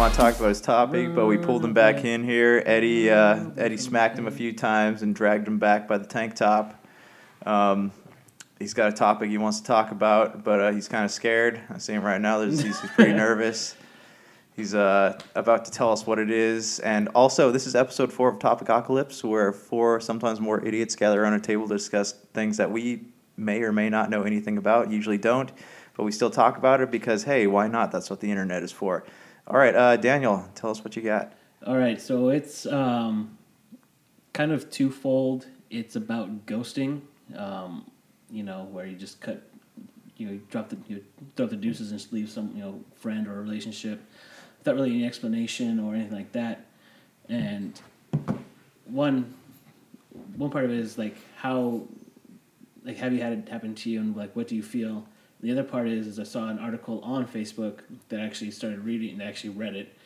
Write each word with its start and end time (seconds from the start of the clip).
want 0.00 0.14
to 0.14 0.18
talk 0.18 0.34
about 0.38 0.48
his 0.48 0.62
topic, 0.62 1.14
but 1.14 1.26
we 1.26 1.36
pulled 1.36 1.62
him 1.62 1.74
back 1.74 2.06
in 2.06 2.24
here. 2.24 2.62
Eddie 2.64 3.10
uh, 3.10 3.50
Eddie 3.58 3.76
smacked 3.76 4.18
him 4.18 4.26
a 4.26 4.30
few 4.30 4.50
times 4.50 5.02
and 5.02 5.14
dragged 5.14 5.46
him 5.46 5.58
back 5.58 5.86
by 5.86 5.98
the 5.98 6.06
tank 6.06 6.34
top. 6.34 6.86
Um, 7.44 7.92
he's 8.58 8.72
got 8.72 8.88
a 8.88 8.96
topic 8.96 9.28
he 9.28 9.36
wants 9.36 9.60
to 9.60 9.66
talk 9.66 9.90
about, 9.90 10.42
but 10.42 10.58
uh, 10.58 10.72
he's 10.72 10.88
kind 10.88 11.04
of 11.04 11.10
scared. 11.10 11.60
I 11.68 11.76
see 11.76 11.92
him 11.92 12.02
right 12.02 12.18
now, 12.18 12.40
he's, 12.40 12.62
he's 12.62 12.80
pretty 12.94 13.12
nervous. 13.26 13.76
He's 14.56 14.74
uh, 14.74 15.20
about 15.34 15.66
to 15.66 15.70
tell 15.70 15.92
us 15.92 16.06
what 16.06 16.18
it 16.18 16.30
is. 16.30 16.78
And 16.78 17.08
also, 17.08 17.52
this 17.52 17.66
is 17.66 17.74
episode 17.74 18.10
four 18.10 18.30
of 18.30 18.38
Topic 18.38 18.68
Topicocalypse, 18.68 19.22
where 19.22 19.52
four, 19.52 20.00
sometimes 20.00 20.40
more 20.40 20.64
idiots 20.64 20.96
gather 20.96 21.22
around 21.22 21.34
a 21.34 21.40
table 21.40 21.68
to 21.68 21.74
discuss 21.74 22.12
things 22.32 22.56
that 22.56 22.70
we 22.70 23.04
may 23.36 23.60
or 23.60 23.70
may 23.70 23.90
not 23.90 24.08
know 24.08 24.22
anything 24.22 24.56
about, 24.56 24.90
usually 24.90 25.18
don't, 25.18 25.52
but 25.94 26.04
we 26.04 26.10
still 26.10 26.30
talk 26.30 26.56
about 26.56 26.80
it 26.80 26.90
because, 26.90 27.24
hey, 27.24 27.46
why 27.46 27.68
not? 27.68 27.92
That's 27.92 28.08
what 28.08 28.20
the 28.20 28.30
internet 28.30 28.62
is 28.62 28.72
for. 28.72 29.04
All 29.50 29.58
right, 29.58 29.74
uh, 29.74 29.96
Daniel, 29.96 30.48
tell 30.54 30.70
us 30.70 30.84
what 30.84 30.94
you 30.94 31.02
got. 31.02 31.32
All 31.66 31.76
right, 31.76 32.00
so 32.00 32.28
it's 32.28 32.66
um, 32.66 33.36
kind 34.32 34.52
of 34.52 34.70
twofold. 34.70 35.48
It's 35.70 35.96
about 35.96 36.46
ghosting, 36.46 37.00
um, 37.36 37.90
you 38.30 38.44
know, 38.44 38.68
where 38.70 38.86
you 38.86 38.94
just 38.94 39.20
cut, 39.20 39.42
you 40.16 40.28
know, 40.28 40.40
drop 40.50 40.68
the, 40.68 40.76
you 40.86 41.04
throw 41.34 41.46
the 41.46 41.56
deuces 41.56 41.90
and 41.90 41.98
just 41.98 42.12
leave 42.12 42.30
some, 42.30 42.52
you 42.54 42.62
know, 42.62 42.80
friend 42.94 43.26
or 43.26 43.42
relationship 43.42 44.00
without 44.60 44.76
really 44.76 44.90
any 44.90 45.04
explanation 45.04 45.80
or 45.80 45.96
anything 45.96 46.16
like 46.16 46.30
that. 46.30 46.66
And 47.28 47.80
one, 48.84 49.34
one 50.36 50.50
part 50.50 50.64
of 50.64 50.70
it 50.70 50.78
is 50.78 50.96
like 50.96 51.16
how, 51.34 51.88
like, 52.84 52.98
have 52.98 53.12
you 53.12 53.20
had 53.20 53.32
it 53.32 53.48
happen 53.48 53.74
to 53.74 53.90
you, 53.90 53.98
and 53.98 54.16
like, 54.16 54.36
what 54.36 54.46
do 54.46 54.54
you 54.54 54.62
feel? 54.62 55.08
The 55.42 55.52
other 55.52 55.64
part 55.64 55.88
is, 55.88 56.06
is 56.06 56.18
I 56.18 56.24
saw 56.24 56.48
an 56.48 56.58
article 56.58 57.00
on 57.02 57.26
Facebook 57.26 57.80
that 58.08 58.20
I 58.20 58.24
actually 58.24 58.50
started 58.50 58.84
reading 58.84 59.12
and 59.12 59.22
actually 59.22 59.50
read 59.50 59.74
it, 59.74 59.96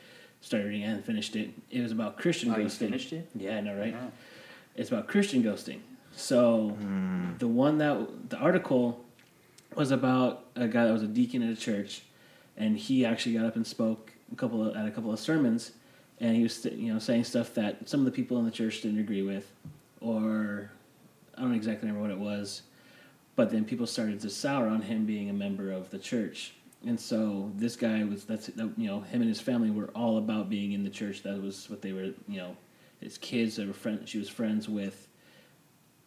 started 0.41 0.67
reading 0.69 0.85
and 0.85 1.05
finished 1.05 1.35
it. 1.35 1.51
It 1.71 1.81
was 1.83 1.93
about 1.93 2.19
Christian 2.19 2.51
Oh, 2.51 2.55
ghosting. 2.55 2.63
you 2.63 2.69
finished 2.71 3.13
it? 3.13 3.29
Yeah, 3.35 3.57
I 3.57 3.61
know, 3.61 3.77
right? 3.77 3.95
Wow. 3.95 4.13
It's 4.77 4.91
about 4.91 5.09
Christian 5.09 5.43
ghosting. 5.43 5.81
So 6.13 6.71
hmm. 6.71 7.37
the 7.39 7.49
one 7.49 7.79
that 7.79 8.31
the 8.31 8.37
article 8.37 9.05
was 9.75 9.91
about 9.91 10.45
a 10.55 10.69
guy 10.69 10.85
that 10.87 10.93
was 10.93 11.03
a 11.03 11.09
deacon 11.09 11.43
at 11.43 11.51
a 11.51 11.61
church, 11.61 12.03
and 12.57 12.79
he 12.79 13.05
actually 13.05 13.35
got 13.35 13.45
up 13.45 13.57
and 13.57 13.67
spoke 13.67 14.13
a 14.33 14.37
couple 14.37 14.67
of, 14.67 14.77
at 14.77 14.87
a 14.87 14.91
couple 14.91 15.13
of 15.13 15.19
sermons, 15.19 15.73
and 16.21 16.37
he 16.37 16.43
was 16.43 16.65
you 16.67 16.93
know 16.93 16.99
saying 16.99 17.25
stuff 17.25 17.55
that 17.55 17.89
some 17.89 18.01
of 18.01 18.07
the 18.07 18.13
people 18.13 18.39
in 18.39 18.45
the 18.45 18.51
church 18.51 18.83
didn't 18.83 19.01
agree 19.01 19.23
with, 19.23 19.51
or 20.01 20.71
I 21.37 21.41
don't 21.41 21.55
exactly 21.55 21.89
remember 21.89 22.09
what 22.09 22.17
it 22.17 22.23
was, 22.23 22.63
but 23.37 23.51
then 23.51 23.65
people 23.65 23.87
started 23.87 24.21
to 24.21 24.31
sour 24.31 24.69
on 24.69 24.83
him 24.83 25.07
being 25.07 25.31
a 25.31 25.33
member 25.33 25.71
of 25.71 25.91
the 25.91 25.99
church. 25.99 26.55
And 26.87 27.01
so 27.01 27.51
this 27.57 27.77
guy 27.77 28.05
was 28.05 28.25
that's 28.25 28.51
you 28.57 28.87
know 28.87 29.01
him 29.01 29.23
and 29.23 29.29
his 29.29 29.41
family 29.41 29.71
were 29.71 29.89
all 29.95 30.19
about 30.19 30.51
being 30.51 30.73
in 30.73 30.85
the 30.85 30.91
church. 30.91 31.23
That 31.23 31.41
was 31.41 31.69
what 31.71 31.83
they 31.83 31.93
were 31.93 32.13
you 32.29 32.39
know 32.39 32.57
his 33.01 33.19
kids. 33.19 33.57
They 33.57 33.65
were 33.65 33.73
friends. 33.73 34.09
She 34.09 34.19
was 34.19 34.29
friends 34.29 34.69
with 34.69 35.09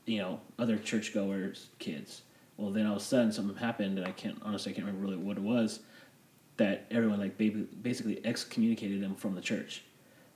you 0.06 0.20
know 0.20 0.40
other 0.60 0.78
churchgoers 0.78 1.68
kids. 1.80 2.22
Well, 2.58 2.72
then 2.72 2.86
all 2.86 2.96
of 2.96 3.02
a 3.02 3.06
sudden 3.06 3.32
something 3.32 3.56
happened, 3.56 3.98
and 3.98 4.08
I 4.08 4.12
can't 4.12 4.40
honestly 4.44 4.72
I 4.72 4.76
can't 4.76 4.86
remember 4.86 5.08
really 5.08 5.22
what 5.22 5.38
it 5.38 5.44
was. 5.44 5.80
That 6.58 6.86
everyone 6.92 7.20
like 7.20 7.38
basically 7.38 8.24
excommunicated 8.26 9.02
him 9.02 9.16
from 9.16 9.36
the 9.36 9.42
church. 9.42 9.84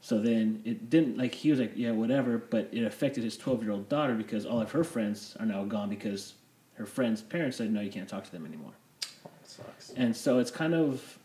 So 0.01 0.19
then 0.19 0.61
it 0.65 0.89
didn't 0.89 1.17
like 1.17 1.35
he 1.35 1.51
was 1.51 1.59
like 1.59 1.73
yeah 1.75 1.91
whatever, 1.91 2.39
but 2.39 2.69
it 2.71 2.83
affected 2.83 3.23
his 3.23 3.37
twelve 3.37 3.61
year 3.61 3.71
old 3.71 3.89
daughter 3.89 4.15
because 4.15 4.45
all 4.47 4.59
of 4.59 4.71
her 4.71 4.83
friends 4.83 5.37
are 5.39 5.45
now 5.45 5.63
gone 5.65 5.89
because 5.89 6.33
her 6.81 6.87
friends' 6.87 7.21
parents 7.21 7.57
said 7.57 7.71
no 7.71 7.79
you 7.79 7.91
can't 7.91 8.09
talk 8.09 8.23
to 8.23 8.31
them 8.31 8.43
anymore. 8.43 8.71
Sucks. 9.43 9.91
And 9.91 10.15
so 10.15 10.39
it's 10.39 10.49
kind 10.49 10.73
of 10.73 11.19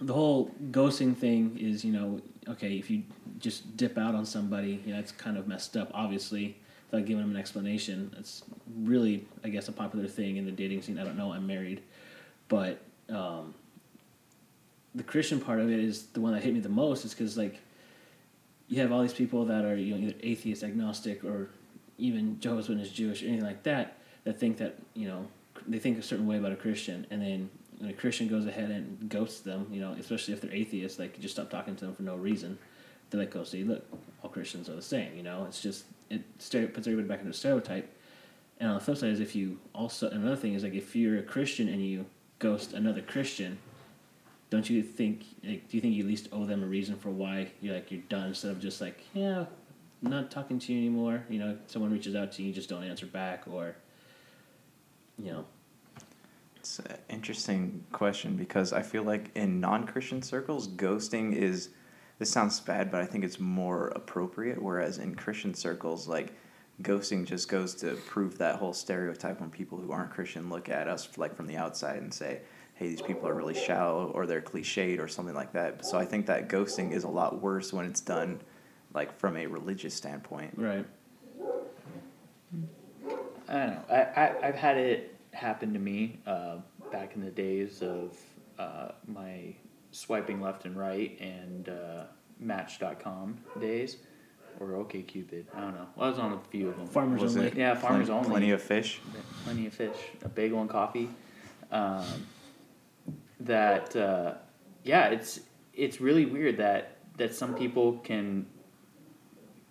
the 0.00 0.12
whole 0.12 0.50
ghosting 0.72 1.16
thing 1.16 1.56
is, 1.56 1.84
you 1.84 1.92
know, 1.92 2.20
okay, 2.48 2.72
if 2.74 2.90
you 2.90 3.04
just 3.38 3.76
dip 3.76 3.96
out 3.96 4.16
on 4.16 4.26
somebody, 4.26 4.82
you 4.84 4.92
know, 4.92 4.98
it's 4.98 5.12
kind 5.12 5.38
of 5.38 5.46
messed 5.46 5.76
up, 5.76 5.92
obviously, 5.94 6.56
without 6.90 7.06
giving 7.06 7.22
them 7.22 7.30
an 7.30 7.36
explanation. 7.36 8.12
It's 8.18 8.42
really, 8.80 9.24
I 9.44 9.50
guess, 9.50 9.68
a 9.68 9.72
popular 9.72 10.08
thing 10.08 10.36
in 10.36 10.46
the 10.46 10.50
dating 10.50 10.82
scene. 10.82 10.98
I 10.98 11.04
don't 11.04 11.16
know, 11.16 11.32
I'm 11.32 11.46
married. 11.46 11.80
But 12.48 12.82
um, 13.08 13.54
the 14.96 15.04
Christian 15.04 15.40
part 15.40 15.60
of 15.60 15.70
it 15.70 15.78
is 15.78 16.06
the 16.06 16.20
one 16.20 16.32
that 16.32 16.42
hit 16.42 16.54
me 16.54 16.58
the 16.58 16.68
most, 16.68 17.04
is 17.04 17.14
because, 17.14 17.38
like, 17.38 17.60
you 18.66 18.80
have 18.80 18.90
all 18.90 19.02
these 19.02 19.14
people 19.14 19.44
that 19.44 19.64
are, 19.64 19.76
you 19.76 19.94
know, 19.94 20.08
either 20.08 20.16
atheist, 20.24 20.64
agnostic, 20.64 21.22
or 21.22 21.50
even 21.98 22.40
Jehovah's 22.40 22.68
Witness, 22.68 22.90
Jewish, 22.90 23.22
or 23.22 23.26
anything 23.26 23.46
like 23.46 23.62
that, 23.62 23.98
that 24.24 24.38
think 24.38 24.58
that, 24.58 24.78
you 24.94 25.08
know, 25.08 25.26
they 25.66 25.78
think 25.78 25.98
a 25.98 26.02
certain 26.02 26.26
way 26.26 26.38
about 26.38 26.52
a 26.52 26.56
Christian, 26.56 27.06
and 27.10 27.22
then 27.22 27.50
when 27.78 27.90
a 27.90 27.92
Christian 27.94 28.28
goes 28.28 28.46
ahead 28.46 28.70
and 28.70 29.08
ghosts 29.08 29.40
them, 29.40 29.66
you 29.70 29.80
know, 29.80 29.92
especially 29.98 30.34
if 30.34 30.40
they're 30.40 30.52
atheists, 30.52 30.98
like 30.98 31.18
just 31.20 31.34
stop 31.34 31.50
talking 31.50 31.76
to 31.76 31.84
them 31.86 31.94
for 31.94 32.02
no 32.02 32.16
reason. 32.16 32.58
They're 33.10 33.20
like, 33.20 33.34
"Oh, 33.36 33.44
see, 33.44 33.64
look, 33.64 33.84
all 34.22 34.30
Christians 34.30 34.68
are 34.68 34.74
the 34.76 34.82
same." 34.82 35.16
You 35.16 35.22
know, 35.22 35.44
it's 35.46 35.60
just 35.60 35.84
it 36.08 36.22
puts 36.38 36.86
everybody 36.86 37.08
back 37.08 37.18
into 37.18 37.30
a 37.30 37.34
stereotype. 37.34 37.92
And 38.60 38.68
on 38.68 38.76
the 38.76 38.80
flip 38.84 38.98
side 38.98 39.10
is 39.10 39.20
if 39.20 39.34
you 39.34 39.58
also 39.74 40.08
another 40.08 40.36
thing 40.36 40.54
is 40.54 40.62
like 40.62 40.74
if 40.74 40.94
you're 40.94 41.18
a 41.18 41.22
Christian 41.22 41.68
and 41.68 41.84
you 41.84 42.06
ghost 42.38 42.72
another 42.72 43.02
Christian, 43.02 43.58
don't 44.50 44.68
you 44.70 44.82
think? 44.82 45.24
Like, 45.42 45.68
do 45.68 45.76
you 45.76 45.80
think 45.80 45.94
you 45.94 46.04
at 46.04 46.08
least 46.08 46.28
owe 46.32 46.46
them 46.46 46.62
a 46.62 46.66
reason 46.66 46.96
for 46.96 47.10
why 47.10 47.50
you're 47.60 47.74
like 47.74 47.90
you're 47.90 48.02
done 48.08 48.28
instead 48.28 48.52
of 48.52 48.60
just 48.60 48.80
like, 48.80 49.02
yeah, 49.14 49.46
not 50.02 50.30
talking 50.30 50.58
to 50.58 50.72
you 50.72 50.78
anymore. 50.78 51.24
You 51.28 51.38
know, 51.38 51.58
someone 51.66 51.90
reaches 51.90 52.14
out 52.14 52.32
to 52.32 52.42
you, 52.42 52.48
you 52.48 52.54
just 52.54 52.68
don't 52.68 52.84
answer 52.84 53.06
back, 53.06 53.44
or 53.50 53.76
you 55.18 55.32
know, 55.32 55.44
It's 56.56 56.78
an 56.78 56.96
interesting 57.08 57.84
question 57.92 58.36
because 58.36 58.72
I 58.72 58.82
feel 58.82 59.02
like 59.02 59.30
in 59.34 59.60
non 59.60 59.86
Christian 59.86 60.22
circles, 60.22 60.68
ghosting 60.68 61.34
is. 61.34 61.70
This 62.18 62.30
sounds 62.30 62.60
bad, 62.60 62.92
but 62.92 63.00
I 63.00 63.06
think 63.06 63.24
it's 63.24 63.40
more 63.40 63.88
appropriate. 63.96 64.62
Whereas 64.62 64.98
in 64.98 65.16
Christian 65.16 65.54
circles, 65.54 66.06
like 66.06 66.32
ghosting 66.82 67.24
just 67.24 67.48
goes 67.48 67.74
to 67.76 67.96
prove 68.06 68.38
that 68.38 68.56
whole 68.56 68.72
stereotype 68.72 69.40
when 69.40 69.50
people 69.50 69.76
who 69.78 69.90
aren't 69.90 70.10
Christian 70.12 70.48
look 70.48 70.68
at 70.68 70.86
us 70.86 71.08
like 71.18 71.34
from 71.34 71.46
the 71.48 71.56
outside 71.56 71.96
and 72.00 72.14
say, 72.14 72.42
"Hey, 72.74 72.88
these 72.88 73.02
people 73.02 73.28
are 73.28 73.34
really 73.34 73.54
shallow," 73.54 74.12
or 74.14 74.26
they're 74.26 74.40
cliched, 74.40 75.00
or 75.00 75.08
something 75.08 75.34
like 75.34 75.52
that. 75.52 75.84
So 75.84 75.98
I 75.98 76.04
think 76.04 76.26
that 76.26 76.48
ghosting 76.48 76.92
is 76.92 77.02
a 77.04 77.08
lot 77.08 77.40
worse 77.42 77.72
when 77.72 77.86
it's 77.86 78.00
done, 78.00 78.40
like 78.94 79.12
from 79.18 79.36
a 79.36 79.46
religious 79.46 79.94
standpoint. 79.94 80.54
right? 80.56 80.86
I 83.52 83.56
don't 83.58 83.68
know. 83.74 83.84
I, 83.94 84.00
I, 84.20 84.48
I've 84.48 84.54
had 84.54 84.76
it 84.78 85.14
happen 85.32 85.72
to 85.74 85.78
me 85.78 86.18
uh, 86.26 86.56
back 86.90 87.14
in 87.14 87.20
the 87.24 87.30
days 87.30 87.82
of 87.82 88.16
uh, 88.58 88.88
my 89.06 89.54
swiping 89.90 90.40
left 90.40 90.64
and 90.64 90.74
right 90.76 91.18
and 91.20 91.68
uh, 91.68 92.04
Match.com 92.40 93.38
days. 93.60 93.98
Or 94.60 94.68
OKCupid. 94.68 95.44
I 95.54 95.60
don't 95.60 95.74
know. 95.74 95.86
Well, 95.96 96.06
I 96.06 96.10
was 96.10 96.18
on 96.18 96.32
a 96.34 96.38
few 96.50 96.68
of 96.68 96.76
them. 96.76 96.86
Farmers 96.86 97.22
Was 97.22 97.36
only. 97.36 97.48
it 97.48 97.56
Yeah, 97.56 97.74
farmers 97.74 98.08
plen- 98.08 98.18
only. 98.18 98.30
Plenty 98.30 98.50
of 98.50 98.62
fish. 98.62 99.00
plenty 99.44 99.66
of 99.66 99.72
fish, 99.74 99.96
a 100.24 100.28
bagel 100.28 100.60
and 100.60 100.68
coffee. 100.68 101.08
Um, 101.70 102.26
that 103.40 103.96
uh, 103.96 104.34
yeah, 104.84 105.08
it's 105.08 105.40
it's 105.74 106.00
really 106.00 106.26
weird 106.26 106.58
that 106.58 106.98
that 107.16 107.34
some 107.34 107.54
people 107.54 107.94
can, 108.04 108.46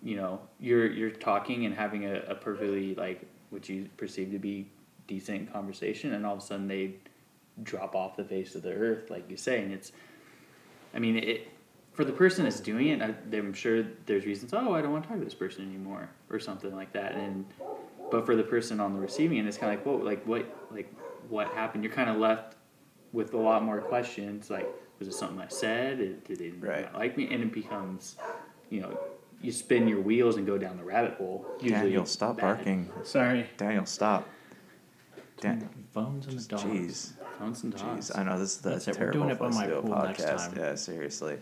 you 0.02 0.16
know, 0.16 0.40
you're 0.60 0.90
you're 0.90 1.10
talking 1.10 1.64
and 1.64 1.74
having 1.74 2.04
a, 2.04 2.20
a 2.28 2.34
perfectly 2.34 2.94
like 2.96 3.22
what 3.52 3.68
you 3.68 3.88
perceive 3.96 4.30
to 4.32 4.38
be 4.38 4.66
decent 5.06 5.52
conversation, 5.52 6.14
and 6.14 6.24
all 6.24 6.32
of 6.34 6.38
a 6.38 6.42
sudden 6.42 6.66
they 6.66 6.94
drop 7.62 7.94
off 7.94 8.16
the 8.16 8.24
face 8.24 8.54
of 8.54 8.62
the 8.62 8.72
earth, 8.72 9.10
like 9.10 9.30
you 9.30 9.36
say, 9.36 9.62
and 9.62 9.72
it's, 9.72 9.92
I 10.94 10.98
mean 10.98 11.16
it. 11.16 11.48
For 11.92 12.06
the 12.06 12.12
person 12.12 12.44
that's 12.44 12.58
doing 12.58 12.88
it, 12.88 13.02
I, 13.02 13.14
I'm 13.36 13.52
sure 13.52 13.84
there's 14.06 14.24
reasons. 14.24 14.54
Oh, 14.54 14.72
I 14.72 14.80
don't 14.80 14.92
want 14.92 15.04
to 15.04 15.10
talk 15.10 15.18
to 15.18 15.24
this 15.24 15.34
person 15.34 15.68
anymore, 15.68 16.08
or 16.30 16.40
something 16.40 16.74
like 16.74 16.90
that. 16.94 17.12
And 17.12 17.44
but 18.10 18.24
for 18.24 18.34
the 18.34 18.42
person 18.42 18.80
on 18.80 18.94
the 18.94 19.00
receiving 19.00 19.38
end, 19.38 19.46
it's 19.46 19.58
kind 19.58 19.74
of 19.74 19.78
like, 19.78 19.86
whoa, 19.86 20.02
like 20.02 20.26
what, 20.26 20.46
like 20.70 20.90
what 21.28 21.48
happened? 21.48 21.84
You're 21.84 21.92
kind 21.92 22.08
of 22.08 22.16
left 22.16 22.56
with 23.12 23.34
a 23.34 23.38
lot 23.38 23.62
more 23.62 23.78
questions. 23.82 24.48
Like, 24.48 24.66
was 24.98 25.06
it 25.06 25.12
something 25.12 25.38
I 25.38 25.48
said? 25.48 25.98
Did 25.98 26.24
did 26.24 26.38
they 26.38 26.50
Right. 26.50 26.84
not 26.84 26.94
like 26.94 27.18
me? 27.18 27.28
And 27.30 27.42
it 27.42 27.52
becomes, 27.52 28.16
you 28.70 28.80
know, 28.80 28.98
you 29.42 29.52
spin 29.52 29.88
your 29.88 30.00
wheels 30.00 30.36
and 30.36 30.46
go 30.46 30.56
down 30.56 30.76
the 30.76 30.84
rabbit 30.84 31.14
hole. 31.14 31.44
Usually, 31.60 31.80
Daniel, 31.80 32.06
stop 32.06 32.36
bad. 32.36 32.42
barking. 32.56 32.90
Sorry. 33.02 33.46
Daniel, 33.56 33.86
stop. 33.86 34.28
Dan- 35.40 35.68
Phones 35.92 36.26
and 36.26 36.38
the 36.38 36.44
dogs. 36.48 36.64
Jeez. 36.64 37.12
Phones 37.38 37.62
and 37.64 37.76
dogs. 37.76 38.10
Jeez, 38.10 38.18
I 38.18 38.22
know 38.22 38.38
this 38.38 38.52
is 38.52 38.58
the 38.58 38.70
That's 38.70 38.88
it, 38.88 38.94
we're 38.94 39.10
terrible 39.12 39.18
doing 39.20 39.30
it 39.30 39.38
by 39.38 39.48
my 39.50 39.66
to 39.66 39.80
do 39.82 39.92
a 39.92 40.06
next 40.06 40.22
podcast. 40.24 40.36
time. 40.48 40.54
Yeah, 40.56 40.74
seriously. 40.76 41.36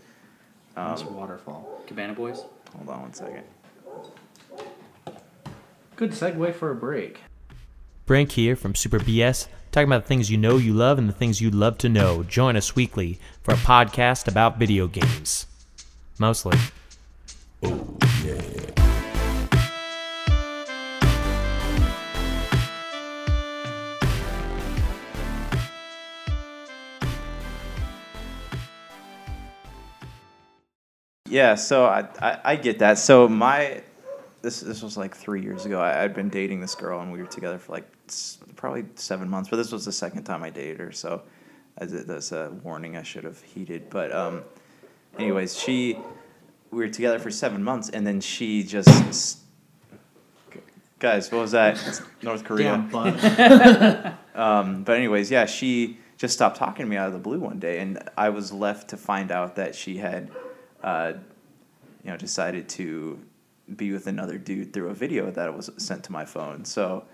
Nice 0.77 1.03
Um, 1.03 1.15
waterfall. 1.17 1.83
Cabana 1.87 2.15
Boys. 2.15 2.43
hold 2.75 2.89
on 2.89 3.03
one 3.03 3.13
second. 3.13 3.45
Good 5.97 6.13
segue 6.13 6.55
for 6.55 6.71
a 6.71 6.75
break. 6.75 7.21
Brink 8.07 8.33
here 8.33 8.57
from 8.57 8.75
Super 8.75 8.99
BS, 8.99 9.47
talking 9.71 9.89
about 9.89 10.03
the 10.03 10.09
things 10.09 10.31
you 10.31 10.39
know 10.39 10.57
you 10.57 10.73
love 10.73 10.99
and 10.99 11.09
the 11.09 11.13
things 11.13 11.41
you'd 11.41 11.55
love 11.55 11.77
to 11.79 11.89
know. 11.89 12.23
Join 12.23 12.57
us 12.57 12.75
weekly 12.75 13.19
for 13.43 13.53
a 13.53 13.59
podcast 13.59 14.27
about 14.27 14.59
video 14.59 14.87
games. 14.89 15.47
Mostly. 16.19 16.59
Yeah, 31.31 31.55
so 31.55 31.87
I, 31.87 32.07
I, 32.21 32.39
I 32.45 32.57
get 32.57 32.81
that. 32.81 32.99
So 32.99 33.29
my 33.29 33.83
this 34.43 34.61
this 34.61 34.83
was 34.83 34.97
like 34.97 35.15
three 35.17 35.43
years 35.43 35.65
ago. 35.67 35.81
I, 35.81 36.03
I'd 36.05 36.15
been 36.15 36.29
dating 36.29 36.61
this 36.61 36.75
girl 36.75 37.01
and 37.01 37.13
we 37.13 37.21
were 37.21 37.29
together 37.29 37.59
for 37.59 37.73
like 37.73 37.91
s- 38.09 38.39
probably 38.57 38.85
seven 38.97 39.29
months. 39.29 39.49
But 39.49 39.57
this 39.57 39.73
was 39.73 39.85
the 39.85 39.93
second 39.93 40.25
time 40.25 40.43
I 40.43 40.51
dated 40.51 40.81
her, 40.81 40.93
so 40.93 41.23
as 41.79 41.93
a, 41.93 42.05
that's 42.05 42.33
a 42.33 42.51
warning 42.63 42.97
I 42.97 43.03
should 43.03 43.25
have 43.25 43.41
heeded. 43.43 43.89
But 43.91 44.13
um, 44.13 44.43
anyways, 45.19 45.59
she 45.59 45.97
we 46.71 46.79
were 46.79 46.89
together 46.89 47.19
for 47.19 47.31
seven 47.31 47.63
months, 47.63 47.89
and 47.91 48.07
then 48.07 48.21
she 48.21 48.63
just. 48.63 49.39
Guys, 50.99 51.33
what 51.33 51.41
was 51.41 51.53
that? 51.53 51.81
It's 51.87 52.03
North 52.23 52.45
Korea. 52.45 52.75
Um, 54.35 54.85
but 54.85 54.97
anyways, 54.97 55.31
yeah, 55.31 55.45
she 55.47 55.99
just 56.17 56.35
stopped 56.35 56.57
talking 56.57 56.87
to 56.87 56.91
me 56.91 56.97
out 56.97 57.09
of 57.09 57.13
the 57.13 57.19
blue 57.19 57.41
one 57.41 57.59
day, 57.59 57.79
and 57.81 58.03
I 58.17 58.29
was 58.31 58.53
left 58.53 58.89
to 58.91 58.97
find 58.97 59.33
out 59.33 59.57
that 59.57 59.75
she 59.75 59.97
had, 59.99 60.31
uh, 60.83 61.13
you 62.05 62.11
know, 62.11 62.17
decided 62.17 62.69
to 62.71 63.19
be 63.77 63.93
with 63.93 64.07
another 64.07 64.39
dude 64.39 64.73
through 64.73 64.89
a 64.89 64.95
video 64.95 65.31
that 65.31 65.55
was 65.57 65.71
sent 65.77 66.05
to 66.05 66.13
my 66.13 66.25
phone. 66.25 66.65
So 66.65 67.05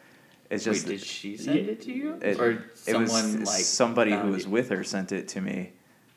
it's 0.50 0.64
just 0.64 0.86
Wait, 0.86 0.98
did 0.98 1.00
she 1.06 1.36
send 1.36 1.58
it 1.58 1.80
to 1.82 1.92
you, 1.92 2.18
it, 2.22 2.38
or 2.38 2.50
it 2.52 2.78
someone 2.78 3.06
was 3.06 3.34
like 3.40 3.64
somebody 3.64 4.12
who 4.12 4.28
was 4.28 4.44
you? 4.44 4.50
with 4.50 4.68
her 4.70 4.84
sent 4.84 5.12
it 5.12 5.28
to 5.28 5.40
me. 5.40 5.72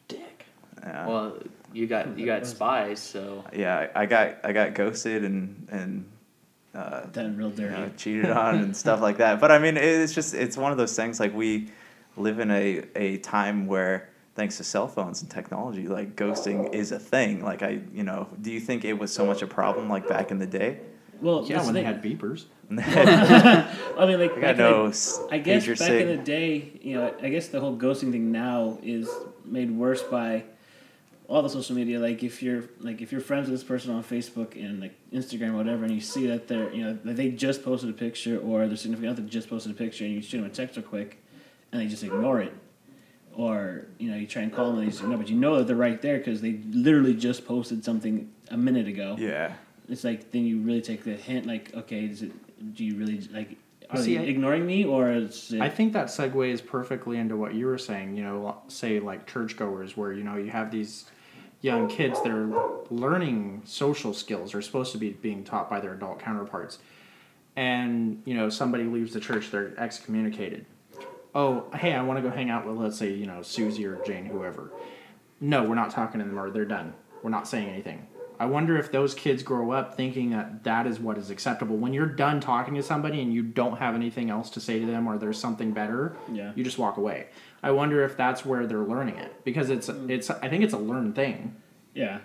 Dick. 0.07 0.45
Uh, 0.83 1.05
Well, 1.07 1.37
you 1.73 1.87
got 1.87 2.17
you 2.17 2.25
got 2.25 2.45
spies, 2.47 2.99
so 2.99 3.43
yeah, 3.53 3.87
I 3.95 4.01
I 4.01 4.05
got 4.05 4.37
I 4.43 4.51
got 4.53 4.73
ghosted 4.75 5.23
and 5.23 5.67
and. 5.71 6.05
Uh, 6.75 7.01
Done 7.07 7.35
real 7.35 7.49
you 7.49 7.55
dirty. 7.55 7.73
know, 7.75 7.91
cheated 7.97 8.29
on 8.45 8.59
and 8.59 8.77
stuff 8.77 9.01
like 9.01 9.17
that. 9.17 9.41
But 9.41 9.51
I 9.51 9.57
mean, 9.57 9.75
it's 9.75 10.13
just 10.13 10.35
it's 10.35 10.55
one 10.55 10.71
of 10.71 10.77
those 10.77 10.95
things. 10.95 11.19
Like 11.19 11.33
we 11.33 11.69
live 12.15 12.37
in 12.39 12.51
a 12.51 12.83
a 12.95 13.17
time 13.17 13.65
where 13.65 14.09
thanks 14.39 14.55
to 14.55 14.63
cell 14.63 14.87
phones 14.87 15.21
and 15.21 15.29
technology, 15.29 15.87
like 15.89 16.15
ghosting 16.15 16.73
is 16.73 16.93
a 16.93 16.99
thing. 16.99 17.43
Like 17.43 17.61
I, 17.61 17.81
you 17.93 18.03
know, 18.03 18.29
do 18.41 18.51
you 18.51 18.61
think 18.61 18.85
it 18.85 18.93
was 18.93 19.11
so 19.13 19.25
much 19.25 19.41
a 19.41 19.47
problem 19.47 19.89
like 19.89 20.07
back 20.07 20.31
in 20.31 20.39
the 20.39 20.47
day? 20.47 20.79
Well, 21.21 21.45
yeah, 21.45 21.57
when 21.57 21.67
the 21.67 21.73
they 21.73 21.83
had 21.83 22.01
beepers. 22.01 22.45
I 22.71 24.05
mean, 24.07 24.19
like 24.19 24.31
I 24.31 24.35
back 24.35 24.41
got 24.41 24.51
in 24.51 24.57
no 24.57 24.83
the- 24.85 24.89
s- 24.91 25.19
I 25.29 25.39
guess 25.39 25.67
back 25.67 25.77
sig. 25.77 26.01
in 26.03 26.07
the 26.17 26.23
day, 26.23 26.71
you 26.81 26.95
know, 26.95 27.13
I 27.21 27.27
guess 27.29 27.49
the 27.49 27.59
whole 27.59 27.75
ghosting 27.75 28.11
thing 28.13 28.31
now 28.31 28.77
is 28.81 29.09
made 29.43 29.71
worse 29.71 30.01
by 30.03 30.43
all 31.27 31.41
the 31.41 31.49
social 31.49 31.75
media. 31.75 31.99
Like 31.99 32.23
if 32.23 32.41
you're 32.41 32.63
like 32.79 33.01
if 33.01 33.11
you're 33.11 33.19
friends 33.21 33.49
with 33.49 33.59
this 33.59 33.67
person 33.67 33.91
on 33.93 34.03
Facebook 34.03 34.55
and 34.55 34.79
like 34.79 34.95
Instagram 35.11 35.53
or 35.55 35.57
whatever, 35.57 35.83
and 35.83 35.93
you 35.93 35.99
see 35.99 36.27
that 36.27 36.47
they're 36.47 36.71
you 36.71 36.83
know 36.85 36.97
that 37.03 37.17
they 37.17 37.29
just 37.31 37.63
posted 37.65 37.89
a 37.89 37.93
picture 37.93 38.39
or 38.39 38.65
their 38.67 38.77
significant 38.77 39.11
other 39.19 39.27
just 39.27 39.49
posted 39.49 39.73
a 39.73 39.75
picture, 39.75 40.05
and 40.05 40.13
you 40.13 40.21
shoot 40.21 40.37
them 40.37 40.45
a 40.45 40.49
text 40.49 40.77
real 40.77 40.85
quick, 40.85 41.17
and 41.73 41.81
they 41.81 41.87
just 41.87 42.03
ignore 42.03 42.39
it. 42.39 42.53
Or 43.39 43.85
you 43.99 44.11
know 44.11 44.17
you 44.17 44.27
try 44.27 44.41
and 44.41 44.53
call 44.53 44.65
them 44.65 44.79
and 44.79 44.87
they 44.87 44.91
just 44.91 45.01
ignore, 45.01 45.17
but 45.17 45.29
you 45.29 45.37
know 45.37 45.57
that 45.57 45.67
they're 45.67 45.75
right 45.87 46.01
there 46.01 46.17
because 46.17 46.41
they 46.41 46.59
literally 46.71 47.13
just 47.13 47.47
posted 47.47 47.85
something 47.85 48.29
a 48.51 48.57
minute 48.57 48.87
ago 48.87 49.15
yeah. 49.17 49.53
it's 49.87 50.03
like 50.03 50.31
then 50.31 50.43
you 50.43 50.59
really 50.59 50.81
take 50.81 51.05
the 51.05 51.13
hint 51.13 51.45
like 51.45 51.73
okay 51.73 52.03
is 52.03 52.21
it 52.21 52.31
do 52.75 52.83
you 52.83 52.95
really 52.97 53.21
like 53.31 53.55
are 53.91 54.01
See, 54.01 54.17
they 54.17 54.23
I- 54.23 54.27
ignoring 54.27 54.65
me 54.65 54.85
or 54.85 55.11
is 55.11 55.51
it 55.53 55.61
I 55.61 55.69
think 55.69 55.93
that 55.93 56.07
segues 56.07 56.65
perfectly 56.65 57.17
into 57.17 57.35
what 57.35 57.53
you 57.53 57.65
were 57.65 57.77
saying. 57.77 58.15
You 58.15 58.23
know, 58.23 58.61
say 58.67 58.99
like 58.99 59.25
churchgoers, 59.25 59.97
where 59.97 60.13
you 60.13 60.23
know 60.23 60.35
you 60.35 60.51
have 60.51 60.69
these 60.69 61.05
young 61.61 61.87
kids 61.87 62.21
that 62.21 62.31
are 62.31 62.49
learning 62.89 63.63
social 63.65 64.13
skills, 64.13 64.53
are 64.53 64.61
supposed 64.61 64.91
to 64.91 64.97
be 64.97 65.11
being 65.11 65.43
taught 65.43 65.69
by 65.69 65.79
their 65.79 65.93
adult 65.93 66.19
counterparts, 66.19 66.77
and 67.55 68.21
you 68.25 68.35
know 68.35 68.49
somebody 68.49 68.83
leaves 68.83 69.13
the 69.13 69.19
church, 69.19 69.49
they're 69.49 69.73
excommunicated. 69.79 70.65
Oh, 71.35 71.65
hey, 71.75 71.93
I 71.93 72.01
want 72.01 72.17
to 72.17 72.27
go 72.27 72.35
hang 72.35 72.49
out 72.49 72.65
with, 72.65 72.77
let's 72.77 72.97
say, 72.97 73.11
you 73.13 73.27
know, 73.27 73.41
Susie 73.41 73.85
or 73.85 74.01
Jane, 74.03 74.25
whoever. 74.25 74.71
No, 75.39 75.63
we're 75.63 75.75
not 75.75 75.91
talking 75.91 76.19
to 76.19 76.25
them, 76.25 76.39
or 76.39 76.49
they're 76.49 76.65
done. 76.65 76.93
We're 77.21 77.29
not 77.29 77.47
saying 77.47 77.69
anything. 77.69 78.07
I 78.39 78.45
wonder 78.45 78.77
if 78.77 78.91
those 78.91 79.13
kids 79.13 79.43
grow 79.43 79.71
up 79.71 79.95
thinking 79.95 80.29
that 80.29 80.63
that 80.63 80.87
is 80.87 80.99
what 80.99 81.17
is 81.17 81.29
acceptable. 81.29 81.75
When 81.75 81.93
you're 81.93 82.05
done 82.05 82.39
talking 82.39 82.73
to 82.75 82.83
somebody 82.83 83.21
and 83.21 83.33
you 83.33 83.43
don't 83.43 83.77
have 83.77 83.95
anything 83.95 84.29
else 84.29 84.49
to 84.51 84.61
say 84.61 84.79
to 84.79 84.85
them, 84.85 85.07
or 85.07 85.17
there's 85.17 85.37
something 85.37 85.73
better, 85.73 86.15
Yeah. 86.31 86.53
you 86.55 86.63
just 86.63 86.77
walk 86.77 86.97
away. 86.97 87.27
I 87.61 87.71
wonder 87.71 88.03
if 88.03 88.15
that's 88.15 88.45
where 88.45 88.65
they're 88.65 88.79
learning 88.79 89.17
it 89.17 89.43
because 89.43 89.69
it's 89.69 89.87
mm. 89.87 90.09
it's. 90.09 90.29
I 90.29 90.47
think 90.47 90.63
it's 90.63 90.73
a 90.73 90.77
learned 90.77 91.15
thing. 91.15 91.55
yeah 91.93 92.19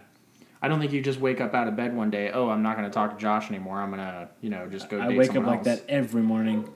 I 0.65 0.69
don't 0.69 0.81
think 0.81 0.93
you 0.93 1.03
just 1.03 1.21
wake 1.21 1.43
up 1.43 1.53
out 1.53 1.69
of 1.69 1.77
bed 1.77 1.95
one 1.95 2.11
day. 2.11 2.31
Oh, 2.33 2.49
I'm 2.49 2.63
not 2.63 2.79
going 2.79 2.89
to 2.89 2.95
talk 2.95 3.13
to 3.13 3.21
Josh 3.21 3.51
anymore. 3.51 3.83
I'm 3.83 3.91
gonna, 3.91 4.31
you 4.41 4.49
know, 4.49 4.67
just 4.67 4.89
go. 4.89 4.99
i 4.99 5.09
wake 5.09 5.29
up 5.29 5.35
someone 5.35 5.57
like 5.57 5.65
that 5.65 5.83
every 5.91 6.23
morning 6.23 6.67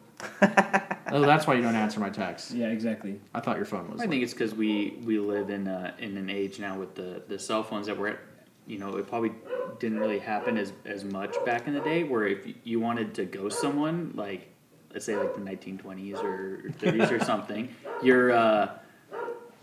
Oh, 1.10 1.22
that's 1.22 1.46
why 1.46 1.54
you 1.54 1.62
don't 1.62 1.74
answer 1.74 2.00
my 2.00 2.10
texts. 2.10 2.52
yeah 2.52 2.68
exactly 2.68 3.18
I 3.34 3.40
thought 3.40 3.56
your 3.56 3.64
phone 3.64 3.90
was. 3.90 4.00
I 4.00 4.06
think 4.06 4.22
it's 4.22 4.34
because 4.34 4.54
we 4.54 4.98
we 5.04 5.18
live 5.18 5.50
in 5.50 5.66
a, 5.66 5.94
in 5.98 6.16
an 6.16 6.28
age 6.28 6.58
now 6.58 6.78
with 6.78 6.94
the, 6.94 7.22
the 7.28 7.38
cell 7.38 7.62
phones 7.62 7.86
that 7.86 7.96
we're, 7.98 8.08
at. 8.08 8.18
you 8.66 8.78
know, 8.78 8.96
it 8.96 9.06
probably 9.08 9.32
didn't 9.78 10.00
really 10.00 10.18
happen 10.18 10.58
as, 10.58 10.72
as 10.84 11.04
much 11.04 11.34
back 11.44 11.66
in 11.66 11.74
the 11.74 11.80
day. 11.80 12.04
Where 12.04 12.26
if 12.26 12.46
you 12.64 12.80
wanted 12.80 13.14
to 13.14 13.24
ghost 13.24 13.60
someone, 13.60 14.12
like 14.14 14.48
let's 14.92 15.06
say 15.06 15.16
like 15.16 15.34
the 15.34 15.40
1920s 15.40 16.22
or 16.22 16.70
30s 16.78 17.10
or 17.10 17.24
something, 17.24 17.74
you're 18.02 18.32
uh, 18.32 18.70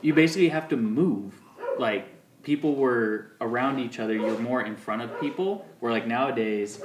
you 0.01 0.13
basically 0.13 0.50
have 0.50 0.68
to 0.69 0.78
move. 0.78 1.40
Like 1.78 2.08
people 2.44 2.75
were 2.75 3.34
around 3.42 3.80
each 3.80 4.00
other, 4.00 4.13
you're 4.16 4.40
more 4.40 4.62
in 4.63 4.75
front 4.75 5.01
of 5.04 5.19
people. 5.19 5.68
Where 5.80 5.92
like 5.92 6.08
nowadays, 6.08 6.81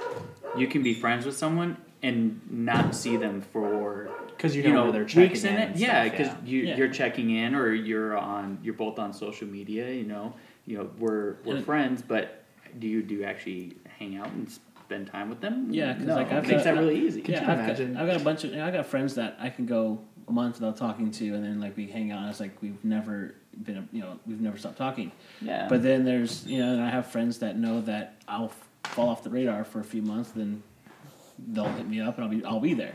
you 0.57 0.67
can 0.67 0.83
be 0.83 0.93
friends 0.93 1.25
with 1.25 1.37
someone 1.37 1.79
and 2.03 2.41
not 2.51 2.95
see 2.95 3.17
them 3.17 3.41
for 3.41 4.09
because 4.29 4.57
you 4.57 4.73
know, 4.73 4.91
they're 4.91 5.05
checking 5.05 5.23
weeks 5.31 5.45
in. 5.45 5.55
in 5.57 5.61
it. 5.61 5.71
and 5.73 5.79
Yeah, 5.81 6.05
stuff, 6.07 6.17
because 6.19 6.49
you 6.49 6.61
Yeah. 6.63 6.77
you're 6.77 6.89
checking 6.89 7.31
in 7.31 7.55
or 7.55 7.73
you're 7.73 8.17
on 8.17 8.59
you're 8.63 8.75
both 8.75 8.99
on 8.99 9.13
social 9.13 9.47
media. 9.47 9.91
You 9.91 10.05
know, 10.05 10.33
you 10.67 10.79
know 10.79 10.91
we're 10.99 11.37
we're 11.45 11.57
And- 11.57 11.65
friends, 11.65 12.03
but 12.03 12.45
do 12.79 12.87
you 12.87 13.03
do 13.03 13.15
you 13.17 13.25
actually 13.25 13.77
hang 13.99 14.17
out 14.17 14.29
and 14.29 14.51
spend 14.51 15.09
time 15.09 15.29
with 15.29 15.41
them? 15.41 15.69
Yeah, 15.71 15.95
'cause, 15.95 16.05
no, 16.07 16.15
like, 16.15 16.29
it 16.29 16.33
I've 16.35 16.43
makes 16.49 16.65
got- 16.65 16.75
that 16.75 16.77
really 16.81 17.07
easy. 17.07 17.21
Could 17.21 17.35
yeah 17.35 17.45
you 17.45 17.53
I've 17.53 17.59
imagine? 17.61 17.93
got, 17.93 18.03
I've 18.03 18.09
got 18.09 18.21
a 18.21 18.25
bunch 18.25 18.45
of 18.45 18.53
i 18.55 18.71
got 18.71 18.87
friends 18.87 19.15
that 19.17 19.37
i 19.41 19.49
can 19.51 19.67
go 19.67 20.01
a 20.29 20.33
month 20.33 20.61
without 20.61 20.77
talking 20.77 21.11
to 21.11 21.35
and 21.35 21.45
then 21.45 21.61
like 21.61 21.77
we 21.77 21.87
hang 21.87 22.13
out 22.13 22.29
it's 22.31 22.41
like 22.41 22.53
we've 22.63 22.83
never 22.85 23.35
been 23.65 23.89
you 23.93 24.01
know 24.01 24.19
we've 24.27 24.41
never 24.41 24.57
stopped 24.57 24.79
talking 24.79 25.11
Yeah, 25.43 25.67
but 25.69 25.83
then 25.83 26.05
there's 26.05 26.47
you 26.47 26.59
know 26.61 26.73
and 26.73 26.81
i 26.83 26.89
have 26.89 27.07
friends 27.07 27.39
that 27.41 27.59
know 27.59 27.81
that 27.83 28.15
i'll 28.29 28.53
fall 28.85 29.09
off 29.09 29.23
the 29.25 29.31
radar 29.31 29.65
for 29.65 29.81
a 29.81 29.85
few 29.85 30.03
months 30.03 30.31
then 30.31 30.63
they'll 31.49 31.73
hit 31.73 31.89
me 31.89 32.01
up 32.01 32.17
and 32.17 32.25
i'll 32.25 32.31
be 32.31 32.45
i'll 32.45 32.61
be 32.61 32.75
there 32.75 32.95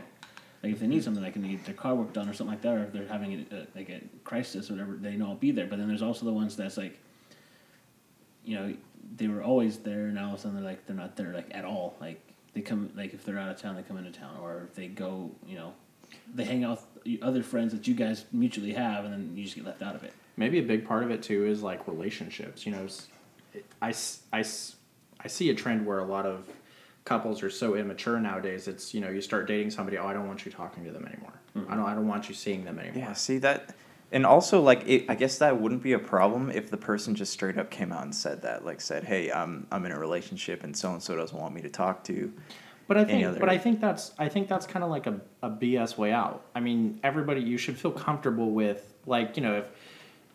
like 0.66 0.72
if 0.72 0.80
they 0.80 0.88
need 0.88 1.04
something, 1.04 1.22
like 1.22 1.34
can 1.34 1.48
get 1.48 1.64
their 1.64 1.74
car 1.74 1.94
work 1.94 2.12
done 2.12 2.28
or 2.28 2.32
something 2.32 2.54
like 2.54 2.62
that, 2.62 2.74
or 2.74 2.82
if 2.82 2.92
they're 2.92 3.06
having 3.06 3.46
a, 3.52 3.54
a, 3.54 3.66
like 3.76 3.88
a 3.88 4.00
crisis 4.24 4.68
or 4.68 4.74
whatever, 4.74 4.96
they 4.96 5.14
know 5.14 5.28
I'll 5.28 5.34
be 5.36 5.52
there. 5.52 5.66
But 5.66 5.78
then 5.78 5.86
there's 5.86 6.02
also 6.02 6.24
the 6.24 6.32
ones 6.32 6.56
that's 6.56 6.76
like, 6.76 6.98
you 8.44 8.56
know, 8.56 8.74
they 9.16 9.28
were 9.28 9.44
always 9.44 9.78
there, 9.78 10.06
and 10.06 10.18
all 10.18 10.32
of 10.32 10.38
a 10.38 10.38
sudden 10.38 10.56
they're 10.56 10.68
like 10.68 10.84
they're 10.86 10.96
not 10.96 11.14
there 11.14 11.32
like 11.32 11.46
at 11.52 11.64
all. 11.64 11.94
Like 12.00 12.20
they 12.54 12.62
come 12.62 12.90
like 12.96 13.14
if 13.14 13.24
they're 13.24 13.38
out 13.38 13.48
of 13.48 13.60
town, 13.60 13.76
they 13.76 13.82
come 13.82 13.96
into 13.96 14.10
town, 14.10 14.38
or 14.42 14.62
if 14.68 14.74
they 14.74 14.88
go, 14.88 15.30
you 15.46 15.56
know, 15.56 15.72
they 16.34 16.44
hang 16.44 16.64
out 16.64 16.82
with 17.04 17.22
other 17.22 17.44
friends 17.44 17.72
that 17.72 17.86
you 17.86 17.94
guys 17.94 18.24
mutually 18.32 18.72
have, 18.72 19.04
and 19.04 19.12
then 19.12 19.36
you 19.36 19.44
just 19.44 19.54
get 19.54 19.64
left 19.64 19.82
out 19.82 19.94
of 19.94 20.02
it. 20.02 20.14
Maybe 20.36 20.58
a 20.58 20.62
big 20.62 20.84
part 20.84 21.04
of 21.04 21.12
it 21.12 21.22
too 21.22 21.46
is 21.46 21.62
like 21.62 21.86
relationships. 21.86 22.66
You 22.66 22.72
know, 22.72 22.88
I 23.80 23.94
I 24.32 24.44
I 25.20 25.28
see 25.28 25.50
a 25.50 25.54
trend 25.54 25.86
where 25.86 26.00
a 26.00 26.04
lot 26.04 26.26
of 26.26 26.48
couples 27.06 27.42
are 27.42 27.48
so 27.48 27.74
immature 27.76 28.20
nowadays. 28.20 28.68
It's 28.68 28.92
you 28.92 29.00
know 29.00 29.08
you 29.08 29.22
start 29.22 29.48
dating 29.48 29.70
somebody. 29.70 29.96
Oh, 29.96 30.06
I 30.06 30.12
don't 30.12 30.26
want 30.26 30.44
you 30.44 30.52
talking 30.52 30.84
to 30.84 30.90
them 30.90 31.06
anymore. 31.06 31.32
Mm-hmm. 31.56 31.72
I 31.72 31.76
don't. 31.76 31.86
I 31.86 31.94
don't 31.94 32.08
want 32.08 32.28
you 32.28 32.34
seeing 32.34 32.64
them 32.64 32.78
anymore. 32.78 32.98
Yeah, 32.98 33.12
see 33.14 33.38
that, 33.38 33.74
and 34.12 34.26
also 34.26 34.60
like 34.60 34.86
it, 34.86 35.06
I 35.08 35.14
guess 35.14 35.38
that 35.38 35.58
wouldn't 35.58 35.82
be 35.82 35.94
a 35.94 35.98
problem 35.98 36.50
if 36.50 36.70
the 36.70 36.76
person 36.76 37.14
just 37.14 37.32
straight 37.32 37.56
up 37.56 37.70
came 37.70 37.92
out 37.92 38.02
and 38.02 38.14
said 38.14 38.42
that, 38.42 38.66
like 38.66 38.82
said, 38.82 39.04
"Hey, 39.04 39.32
I'm 39.32 39.66
I'm 39.72 39.86
in 39.86 39.92
a 39.92 39.98
relationship 39.98 40.62
and 40.64 40.76
so 40.76 40.92
and 40.92 41.02
so 41.02 41.16
doesn't 41.16 41.38
want 41.38 41.54
me 41.54 41.62
to 41.62 41.70
talk 41.70 42.04
to." 42.04 42.30
But 42.88 42.98
I 42.98 43.04
think, 43.04 43.26
other- 43.26 43.40
but 43.40 43.48
I 43.48 43.58
think 43.58 43.80
that's, 43.80 44.12
I 44.16 44.28
think 44.28 44.46
that's 44.46 44.64
kind 44.64 44.84
of 44.84 44.90
like 44.90 45.08
a, 45.08 45.20
a 45.42 45.50
BS 45.50 45.98
way 45.98 46.12
out. 46.12 46.44
I 46.54 46.60
mean, 46.60 47.00
everybody, 47.02 47.40
you 47.40 47.58
should 47.58 47.76
feel 47.76 47.90
comfortable 47.90 48.52
with, 48.52 48.94
like, 49.06 49.36
you 49.36 49.42
know, 49.42 49.56
if 49.56 49.64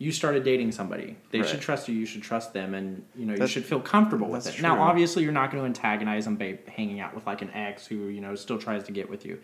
you 0.02 0.10
started 0.12 0.42
dating 0.44 0.72
somebody, 0.72 1.16
they 1.30 1.40
Right. 1.40 1.48
should 1.48 1.60
trust 1.60 1.88
you, 1.88 1.94
you 1.94 2.06
should 2.06 2.22
trust 2.22 2.52
them, 2.52 2.74
and 2.74 3.04
you 3.14 3.24
know, 3.26 3.34
you 3.34 3.46
should 3.46 3.64
feel 3.64 3.80
comfortable 3.80 4.28
with 4.28 4.42
it. 4.46 4.50
that's 4.50 4.62
Now, 4.62 4.80
obviously, 4.82 5.22
you're 5.22 5.32
not 5.32 5.50
going 5.50 5.62
to 5.62 5.66
antagonize 5.66 6.24
them 6.24 6.36
by 6.36 6.58
hanging 6.68 7.00
out 7.00 7.14
with 7.14 7.26
like 7.26 7.42
an 7.42 7.50
ex 7.54 7.86
who 7.86 8.08
you 8.08 8.20
know 8.20 8.34
still 8.34 8.58
tries 8.58 8.82
to 8.84 8.92
get 8.92 9.08
with 9.08 9.24
you, 9.24 9.38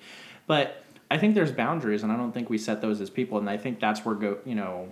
but 0.46 0.82
I 1.10 1.16
think 1.18 1.34
there's 1.34 1.52
boundaries, 1.52 2.02
and 2.02 2.12
I 2.12 2.16
don't 2.16 2.32
think 2.32 2.50
we 2.50 2.58
set 2.58 2.80
those 2.82 3.00
as 3.00 3.08
people, 3.08 3.38
and 3.38 3.48
I 3.48 3.56
think 3.56 3.80
that's 3.80 4.04
where 4.04 4.14
go, 4.14 4.38
you 4.44 4.54
know, 4.54 4.88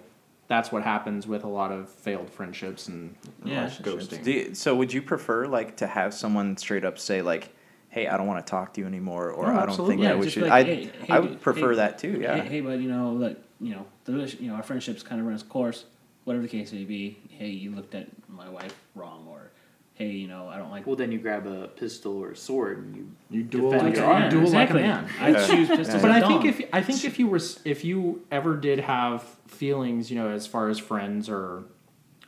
that's 0.48 0.70
what 0.72 0.82
happens 0.82 1.26
with 1.26 1.42
a 1.44 1.48
lot 1.48 1.72
of 1.72 1.88
failed 1.90 2.30
friendships 2.30 2.86
and 2.88 3.14
Yeah. 3.44 3.66
ghosting. 3.82 4.24
You- 4.26 4.54
so 4.54 4.74
would 4.76 4.92
you 4.92 5.02
prefer 5.02 5.46
like 5.46 5.76
to 5.78 5.86
have 5.88 6.14
someone 6.14 6.56
straight 6.56 6.84
up 6.84 6.98
say 6.98 7.20
like, 7.20 7.50
"Hey, 7.90 8.06
I 8.06 8.16
don't 8.16 8.26
want 8.26 8.44
to 8.46 8.48
talk 8.50 8.72
to 8.74 8.80
you 8.80 8.86
anymore," 8.86 9.30
or 9.30 9.46
Oh, 9.46 9.50
"I 9.50 9.52
don't 9.60 9.70
absolutely. 9.70 9.96
think 9.96 10.02
Yeah, 10.04 10.08
that 10.10 10.18
we 10.18 10.24
just 10.26 10.34
should"? 10.34 10.42
like, 10.44 10.52
I 10.52 10.62
hey- 10.62 10.90
hey, 11.02 11.12
I 11.14 11.20
dude, 11.20 11.30
would 11.30 11.40
prefer 11.42 11.70
hey- 11.70 11.76
that 11.76 11.98
too. 11.98 12.18
Yeah. 12.20 12.36
Hey, 12.42 12.48
hey, 12.48 12.60
bud, 12.60 12.80
you 12.80 12.88
know, 12.88 13.10
look, 13.12 13.36
you 13.60 13.74
know, 13.74 13.86
the 14.04 14.12
you 14.40 14.48
know, 14.48 14.54
our 14.54 14.62
friendships 14.62 15.02
kind 15.02 15.20
of 15.20 15.26
run 15.26 15.34
its 15.34 15.42
course, 15.42 15.84
whatever 16.24 16.42
the 16.42 16.48
case 16.48 16.72
may 16.72 16.84
be. 16.84 17.18
Hey, 17.30 17.48
you 17.50 17.70
looked 17.74 17.94
at 17.94 18.06
my 18.28 18.48
wife 18.48 18.74
wrong, 18.94 19.26
or 19.30 19.50
hey, 19.94 20.10
you 20.10 20.28
know, 20.28 20.48
I 20.48 20.58
don't 20.58 20.70
like. 20.70 20.86
well, 20.86 20.96
then 20.96 21.10
you 21.10 21.18
grab 21.18 21.46
a 21.46 21.68
pistol 21.68 22.18
or 22.22 22.32
a 22.32 22.36
sword 22.36 22.78
and 22.78 22.94
you 22.96 23.10
You 23.30 23.42
duel 23.42 23.70
Defend 23.70 23.88
like, 23.90 23.98
a- 23.98 24.04
honor. 24.04 24.24
you 24.26 24.30
duel 24.30 24.42
exactly. 24.44 24.82
like 24.82 24.90
a 24.90 25.02
man. 25.02 25.10
I 25.20 25.28
Yeah. 25.30 25.46
choose 25.46 25.68
pistols. 25.68 26.02
But 26.02 26.10
I 26.10 26.26
think 26.28 26.44
if 26.44 26.68
I 26.72 26.82
think 26.82 27.04
if 27.04 27.18
you 27.18 27.26
were 27.28 27.40
if 27.64 27.84
you 27.84 28.22
ever 28.30 28.56
did 28.56 28.80
have 28.80 29.22
feelings, 29.46 30.10
you 30.10 30.16
know, 30.18 30.28
as 30.28 30.46
far 30.46 30.68
as 30.68 30.78
friends 30.78 31.28
or 31.30 31.64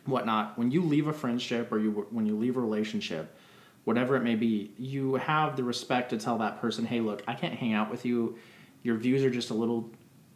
whatnot. 0.07 0.57
When 0.59 0.71
you 0.71 0.81
leave 0.83 1.07
a 1.09 1.13
friendship 1.13 1.71
or 1.71 1.79
you 1.79 2.07
when 2.11 2.25
you 2.25 2.35
leave 2.39 2.57
a 2.57 2.61
relationship, 2.61 3.37
whatever 3.85 4.17
it 4.17 4.23
may 4.23 4.35
be, 4.37 4.71
you 4.79 5.17
have 5.17 5.57
the 5.57 5.65
respect 5.65 6.09
to 6.11 6.17
tell 6.17 6.39
that 6.39 6.61
person, 6.63 6.87
"Hey, 6.87 7.01
look, 7.01 7.23
I 7.29 7.35
can't 7.35 7.53
hang 7.55 7.75
out 7.75 7.91
with 7.91 8.07
you. 8.07 8.39
Your 8.83 8.97
views 8.97 9.23
are 9.25 9.31
just 9.31 9.51
a 9.51 9.55
little 9.55 9.91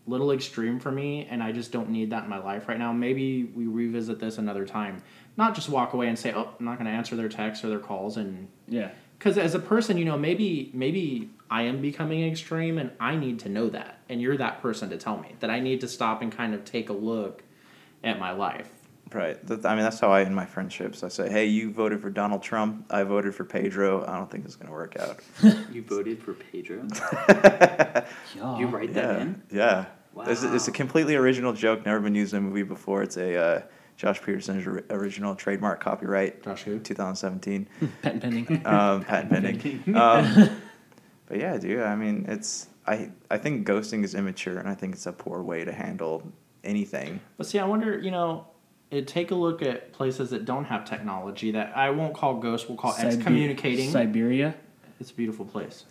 little 0.06 0.32
extreme 0.32 0.80
for 0.80 0.90
me 0.90 1.26
and 1.30 1.42
I 1.42 1.52
just 1.52 1.70
don't 1.72 1.90
need 1.90 2.10
that 2.10 2.24
in 2.24 2.30
my 2.30 2.38
life 2.38 2.68
right 2.68 2.78
now. 2.78 2.92
Maybe 2.92 3.44
we 3.44 3.66
revisit 3.66 4.18
this 4.18 4.38
another 4.38 4.66
time. 4.66 5.02
Not 5.36 5.54
just 5.54 5.68
walk 5.68 5.92
away 5.94 6.08
and 6.08 6.18
say, 6.18 6.32
"Oh, 6.34 6.48
I'm 6.58 6.64
not 6.64 6.78
going 6.78 6.86
to 6.86 6.92
answer 6.92 7.14
their 7.16 7.28
texts 7.28 7.64
or 7.64 7.68
their 7.68 7.78
calls 7.78 8.16
and 8.16 8.48
Yeah. 8.68 8.90
because 9.18 9.38
as 9.38 9.54
a 9.54 9.58
person, 9.60 9.96
you 9.96 10.04
know, 10.04 10.18
maybe 10.18 10.70
maybe 10.74 11.30
I 11.50 11.62
am 11.62 11.80
becoming 11.82 12.26
extreme, 12.26 12.78
and 12.78 12.90
I 12.98 13.14
need 13.14 13.38
to 13.40 13.48
know 13.48 13.68
that, 13.68 13.98
and 14.08 14.20
you're 14.22 14.36
that 14.38 14.60
person 14.62 14.88
to 14.90 14.96
tell 14.96 15.18
me 15.18 15.34
that 15.40 15.50
I 15.50 15.60
need 15.60 15.80
to 15.82 15.88
stop 15.88 16.22
and 16.22 16.32
kind 16.32 16.54
of 16.54 16.64
take 16.64 16.88
a 16.88 16.94
look 16.94 17.42
at 18.02 18.18
my 18.18 18.32
life. 18.32 18.70
Right. 19.14 19.44
That- 19.46 19.66
I 19.66 19.74
mean, 19.74 19.84
that's 19.84 20.00
how 20.00 20.12
I 20.12 20.22
end 20.22 20.34
my 20.34 20.46
friendships. 20.46 21.02
I 21.02 21.08
say, 21.08 21.30
hey, 21.30 21.46
you 21.46 21.70
voted 21.70 22.00
for 22.00 22.10
Donald 22.10 22.42
Trump. 22.42 22.86
I 22.90 23.02
voted 23.02 23.34
for 23.34 23.44
Pedro. 23.44 24.04
I 24.06 24.16
don't 24.16 24.30
think 24.30 24.44
it's 24.44 24.56
going 24.56 24.68
to 24.68 24.72
work 24.72 24.96
out. 24.98 25.20
You 25.72 25.82
voted 25.82 26.22
for 26.22 26.34
Pedro. 26.34 26.86
Yeah. 28.34 28.58
You 28.58 28.66
write 28.66 28.94
that 28.94 29.16
yeah. 29.16 29.22
in? 29.22 29.42
Yeah. 29.50 29.84
It's, 30.26 30.42
it's 30.42 30.68
a 30.68 30.72
completely 30.72 31.14
original 31.14 31.52
joke, 31.52 31.86
never 31.86 32.00
been 32.00 32.14
used 32.14 32.34
in 32.34 32.38
a 32.38 32.40
movie 32.42 32.62
before. 32.62 33.02
It's 33.02 33.16
a 33.16 33.36
uh, 33.36 33.62
Josh 33.96 34.20
Peterson's 34.20 34.66
original 34.90 35.34
trademark 35.34 35.80
copyright, 35.80 36.42
Josh 36.42 36.62
who? 36.62 36.78
2017. 36.78 37.68
Patent 38.02 38.22
pending. 38.22 38.62
um, 38.66 39.04
patent 39.04 39.30
pending. 39.30 39.96
Um, 39.96 40.50
but 41.26 41.38
yeah, 41.38 41.56
dude. 41.56 41.80
I 41.80 41.94
mean, 41.94 42.26
it's 42.28 42.68
I 42.86 43.10
I 43.30 43.38
think 43.38 43.66
ghosting 43.66 44.04
is 44.04 44.14
immature, 44.14 44.58
and 44.58 44.68
I 44.68 44.74
think 44.74 44.94
it's 44.94 45.06
a 45.06 45.12
poor 45.12 45.42
way 45.42 45.64
to 45.64 45.72
handle 45.72 46.22
anything. 46.64 47.20
But 47.36 47.46
see, 47.46 47.58
I 47.58 47.64
wonder, 47.64 47.98
you 47.98 48.10
know, 48.10 48.46
it, 48.92 49.06
take 49.08 49.30
a 49.30 49.34
look 49.34 49.62
at 49.62 49.92
places 49.92 50.30
that 50.30 50.44
don't 50.44 50.64
have 50.66 50.84
technology 50.84 51.50
that 51.52 51.76
I 51.76 51.90
won't 51.90 52.14
call 52.14 52.34
ghosts, 52.34 52.68
we'll 52.68 52.78
call 52.78 52.92
Sibe- 52.92 53.16
excommunicating. 53.16 53.90
Siberia. 53.90 54.54
It's 55.00 55.10
a 55.10 55.14
beautiful 55.14 55.44
place. 55.44 55.84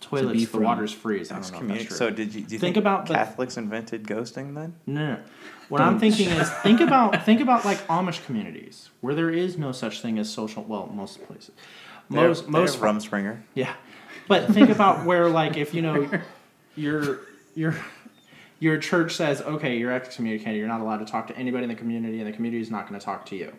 Toilets, 0.00 0.32
be 0.32 0.44
the 0.46 0.50
from- 0.50 0.62
water's 0.62 0.92
freeze. 0.92 1.30
I 1.30 1.40
don't 1.40 1.52
know 1.52 1.58
if 1.60 1.68
that's 1.68 1.84
true. 1.88 1.96
so 1.96 2.10
did 2.10 2.28
you 2.34 2.40
do 2.40 2.54
you 2.54 2.58
Think 2.58 2.60
think, 2.60 2.76
about 2.78 3.06
the- 3.06 3.14
Catholics 3.14 3.56
invented 3.58 4.04
ghosting 4.04 4.54
then? 4.54 4.74
No, 4.86 5.14
no. 5.14 5.18
What 5.68 5.82
I'm 5.82 5.98
thinking 6.00 6.28
is 6.30 6.50
think 6.62 6.80
about 6.80 7.22
think 7.26 7.40
about 7.42 7.64
like 7.66 7.86
Amish 7.88 8.24
communities 8.24 8.88
where 9.02 9.14
there 9.14 9.30
is 9.30 9.58
no 9.58 9.72
such 9.72 10.00
thing 10.00 10.18
as 10.18 10.30
social. 10.30 10.62
Well, 10.64 10.86
most 10.86 11.22
places, 11.26 11.50
most 12.08 12.42
They're- 12.44 12.50
most 12.50 12.80
they're 12.80 12.88
Rumspringa. 12.92 13.40
Yeah, 13.54 13.74
but 14.26 14.46
think 14.54 14.70
about 14.70 15.04
where 15.06 15.28
like 15.28 15.56
if 15.58 15.74
you 15.74 15.82
know 15.82 16.08
your 16.76 17.20
your 17.54 17.74
your 18.60 18.78
church 18.78 19.14
says 19.14 19.42
okay 19.42 19.76
you're 19.76 19.92
excommunicated 19.92 20.56
you're 20.56 20.68
not 20.68 20.80
allowed 20.80 20.98
to 20.98 21.04
talk 21.04 21.26
to 21.26 21.36
anybody 21.36 21.64
in 21.64 21.68
the 21.68 21.74
community 21.74 22.18
and 22.18 22.28
the 22.28 22.32
community 22.32 22.62
is 22.62 22.70
not 22.70 22.88
going 22.88 22.98
to 22.98 23.04
talk 23.04 23.26
to 23.26 23.36
you. 23.36 23.52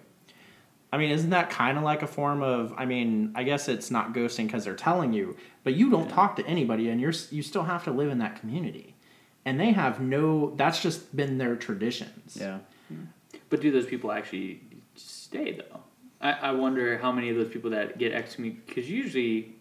I 0.94 0.98
mean, 0.98 1.12
isn't 1.12 1.30
that 1.30 1.50
kind 1.50 1.78
of 1.78 1.84
like 1.84 2.02
a 2.02 2.08
form 2.08 2.44
of? 2.44 2.74
I 2.78 2.86
mean, 2.86 3.32
I 3.34 3.44
guess 3.44 3.70
it's 3.70 3.92
not 3.92 4.14
ghosting 4.14 4.48
because 4.48 4.66
they're 4.66 4.76
telling 4.76 5.14
you, 5.14 5.38
but 5.64 5.74
you 5.74 5.90
don't 5.90 6.10
talk 6.10 6.36
to 6.36 6.46
anybody, 6.46 6.90
and 6.90 7.00
you're 7.00 7.14
you 7.30 7.42
still 7.42 7.64
have 7.64 7.86
to 7.86 7.92
live 7.92 8.10
in 8.10 8.18
that 8.18 8.40
community, 8.40 8.96
and 9.46 9.60
they 9.60 9.72
have 9.72 10.02
no. 10.02 10.54
That's 10.58 10.82
just 10.82 11.16
been 11.16 11.38
their 11.38 11.56
traditions. 11.56 12.36
Yeah. 12.38 12.60
Hmm. 12.90 13.06
But 13.50 13.62
do 13.62 13.72
those 13.72 13.86
people 13.86 14.12
actually 14.12 14.62
stay 14.96 15.54
though? 15.54 15.80
I, 16.20 16.32
I 16.32 16.52
wonder 16.52 16.98
how 16.98 17.12
many 17.12 17.30
of 17.30 17.38
those 17.38 17.50
people 17.50 17.72
that 17.72 17.98
get 17.98 18.12
excommunicated 18.12 18.68
because 18.68 18.90
usually, 18.90 19.56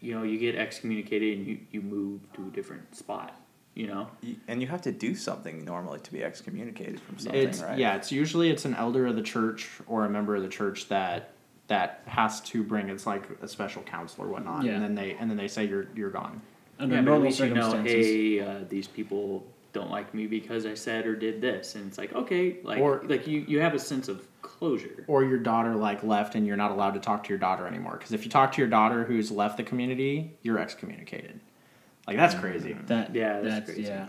you 0.00 0.14
know, 0.14 0.22
you 0.22 0.38
get 0.38 0.56
excommunicated 0.56 1.38
and 1.38 1.46
you, 1.46 1.58
you 1.70 1.82
move 1.82 2.20
to 2.32 2.42
a 2.42 2.50
different 2.50 2.96
spot. 2.96 3.38
You 3.74 3.86
know, 3.86 4.08
And 4.48 4.60
you 4.60 4.68
have 4.68 4.82
to 4.82 4.92
do 4.92 5.14
something 5.14 5.64
normally 5.64 5.98
to 6.00 6.12
be 6.12 6.22
excommunicated 6.22 7.00
from 7.00 7.18
something, 7.18 7.40
It's 7.40 7.62
right? 7.62 7.78
yeah. 7.78 7.96
It's 7.96 8.12
usually 8.12 8.50
it's 8.50 8.66
an 8.66 8.74
elder 8.74 9.06
of 9.06 9.16
the 9.16 9.22
church 9.22 9.70
or 9.86 10.04
a 10.04 10.10
member 10.10 10.36
of 10.36 10.42
the 10.42 10.48
church 10.48 10.88
that 10.88 11.30
that 11.68 12.02
has 12.06 12.40
to 12.42 12.62
bring. 12.62 12.90
It's 12.90 13.06
like 13.06 13.22
a 13.40 13.48
special 13.48 13.82
counsel 13.82 14.24
or 14.24 14.28
whatnot, 14.28 14.64
Yeah. 14.64 14.72
and 14.72 14.82
then 14.82 14.94
they 14.94 15.12
and 15.18 15.30
then 15.30 15.38
they 15.38 15.48
say 15.48 15.64
you're 15.64 15.86
you're 15.94 16.10
gone. 16.10 16.42
Under 16.78 16.96
yeah, 16.96 17.00
but 17.00 17.06
at 17.08 17.12
normal 17.12 17.28
least 17.28 17.40
you 17.40 17.48
know, 17.54 17.70
circumstances. 17.70 18.06
hey, 18.06 18.40
uh, 18.40 18.58
these 18.68 18.88
people 18.88 19.46
don't 19.72 19.90
like 19.90 20.12
me 20.12 20.26
because 20.26 20.66
I 20.66 20.74
said 20.74 21.06
or 21.06 21.16
did 21.16 21.40
this, 21.40 21.74
and 21.74 21.86
it's 21.86 21.96
like 21.96 22.12
okay, 22.14 22.58
like 22.62 22.78
Or- 22.78 23.02
like 23.06 23.26
you 23.26 23.40
you 23.48 23.60
have 23.60 23.72
a 23.72 23.78
sense 23.78 24.08
of 24.08 24.26
closure. 24.42 25.04
Or 25.06 25.24
your 25.24 25.38
daughter 25.38 25.74
like 25.76 26.02
left 26.04 26.34
and 26.34 26.46
you're 26.46 26.58
not 26.58 26.72
allowed 26.72 26.92
to 26.92 27.00
talk 27.00 27.24
to 27.24 27.30
your 27.30 27.38
daughter 27.38 27.66
anymore 27.66 27.92
because 27.96 28.12
if 28.12 28.24
you 28.24 28.30
talk 28.30 28.52
to 28.52 28.60
your 28.60 28.68
daughter 28.68 29.04
who's 29.04 29.30
left 29.30 29.56
the 29.56 29.62
community, 29.62 30.36
you're 30.42 30.58
excommunicated. 30.58 31.40
Like 32.06 32.16
that's 32.16 32.34
crazy. 32.34 32.74
That, 32.86 33.14
Yeah, 33.14 33.40
that's 33.40 33.54
that's, 33.54 33.66
crazy. 33.66 33.82
yeah. 33.82 34.08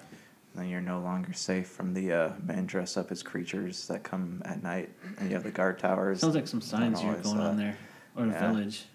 Then 0.55 0.69
you're 0.69 0.81
no 0.81 0.99
longer 0.99 1.33
safe 1.33 1.67
from 1.67 1.93
the 1.93 2.13
uh, 2.13 2.31
men 2.43 2.65
dressed 2.67 2.97
up 2.97 3.11
as 3.11 3.23
creatures 3.23 3.87
that 3.87 4.03
come 4.03 4.41
at 4.45 4.61
night, 4.61 4.89
and 5.17 5.29
you 5.29 5.35
have 5.35 5.43
the 5.43 5.51
guard 5.51 5.79
towers. 5.79 6.19
Sounds 6.19 6.35
like 6.35 6.47
some 6.47 6.61
signs 6.61 7.01
you're 7.03 7.15
going 7.15 7.39
uh, 7.39 7.49
on 7.49 7.57
there. 7.57 7.77
Or 8.15 8.25
the 8.25 8.31
yeah. 8.33 8.51
village. 8.51 8.85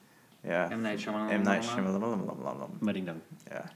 Yeah. 0.45 0.69
M 0.71 0.83
Night 0.83 1.01
Shyamalan. 1.01 1.33
M 1.33 1.43
Night 1.43 1.63
Shyamalan. 1.63 2.81
Mudding. 2.81 3.21
Yeah. 3.51 3.67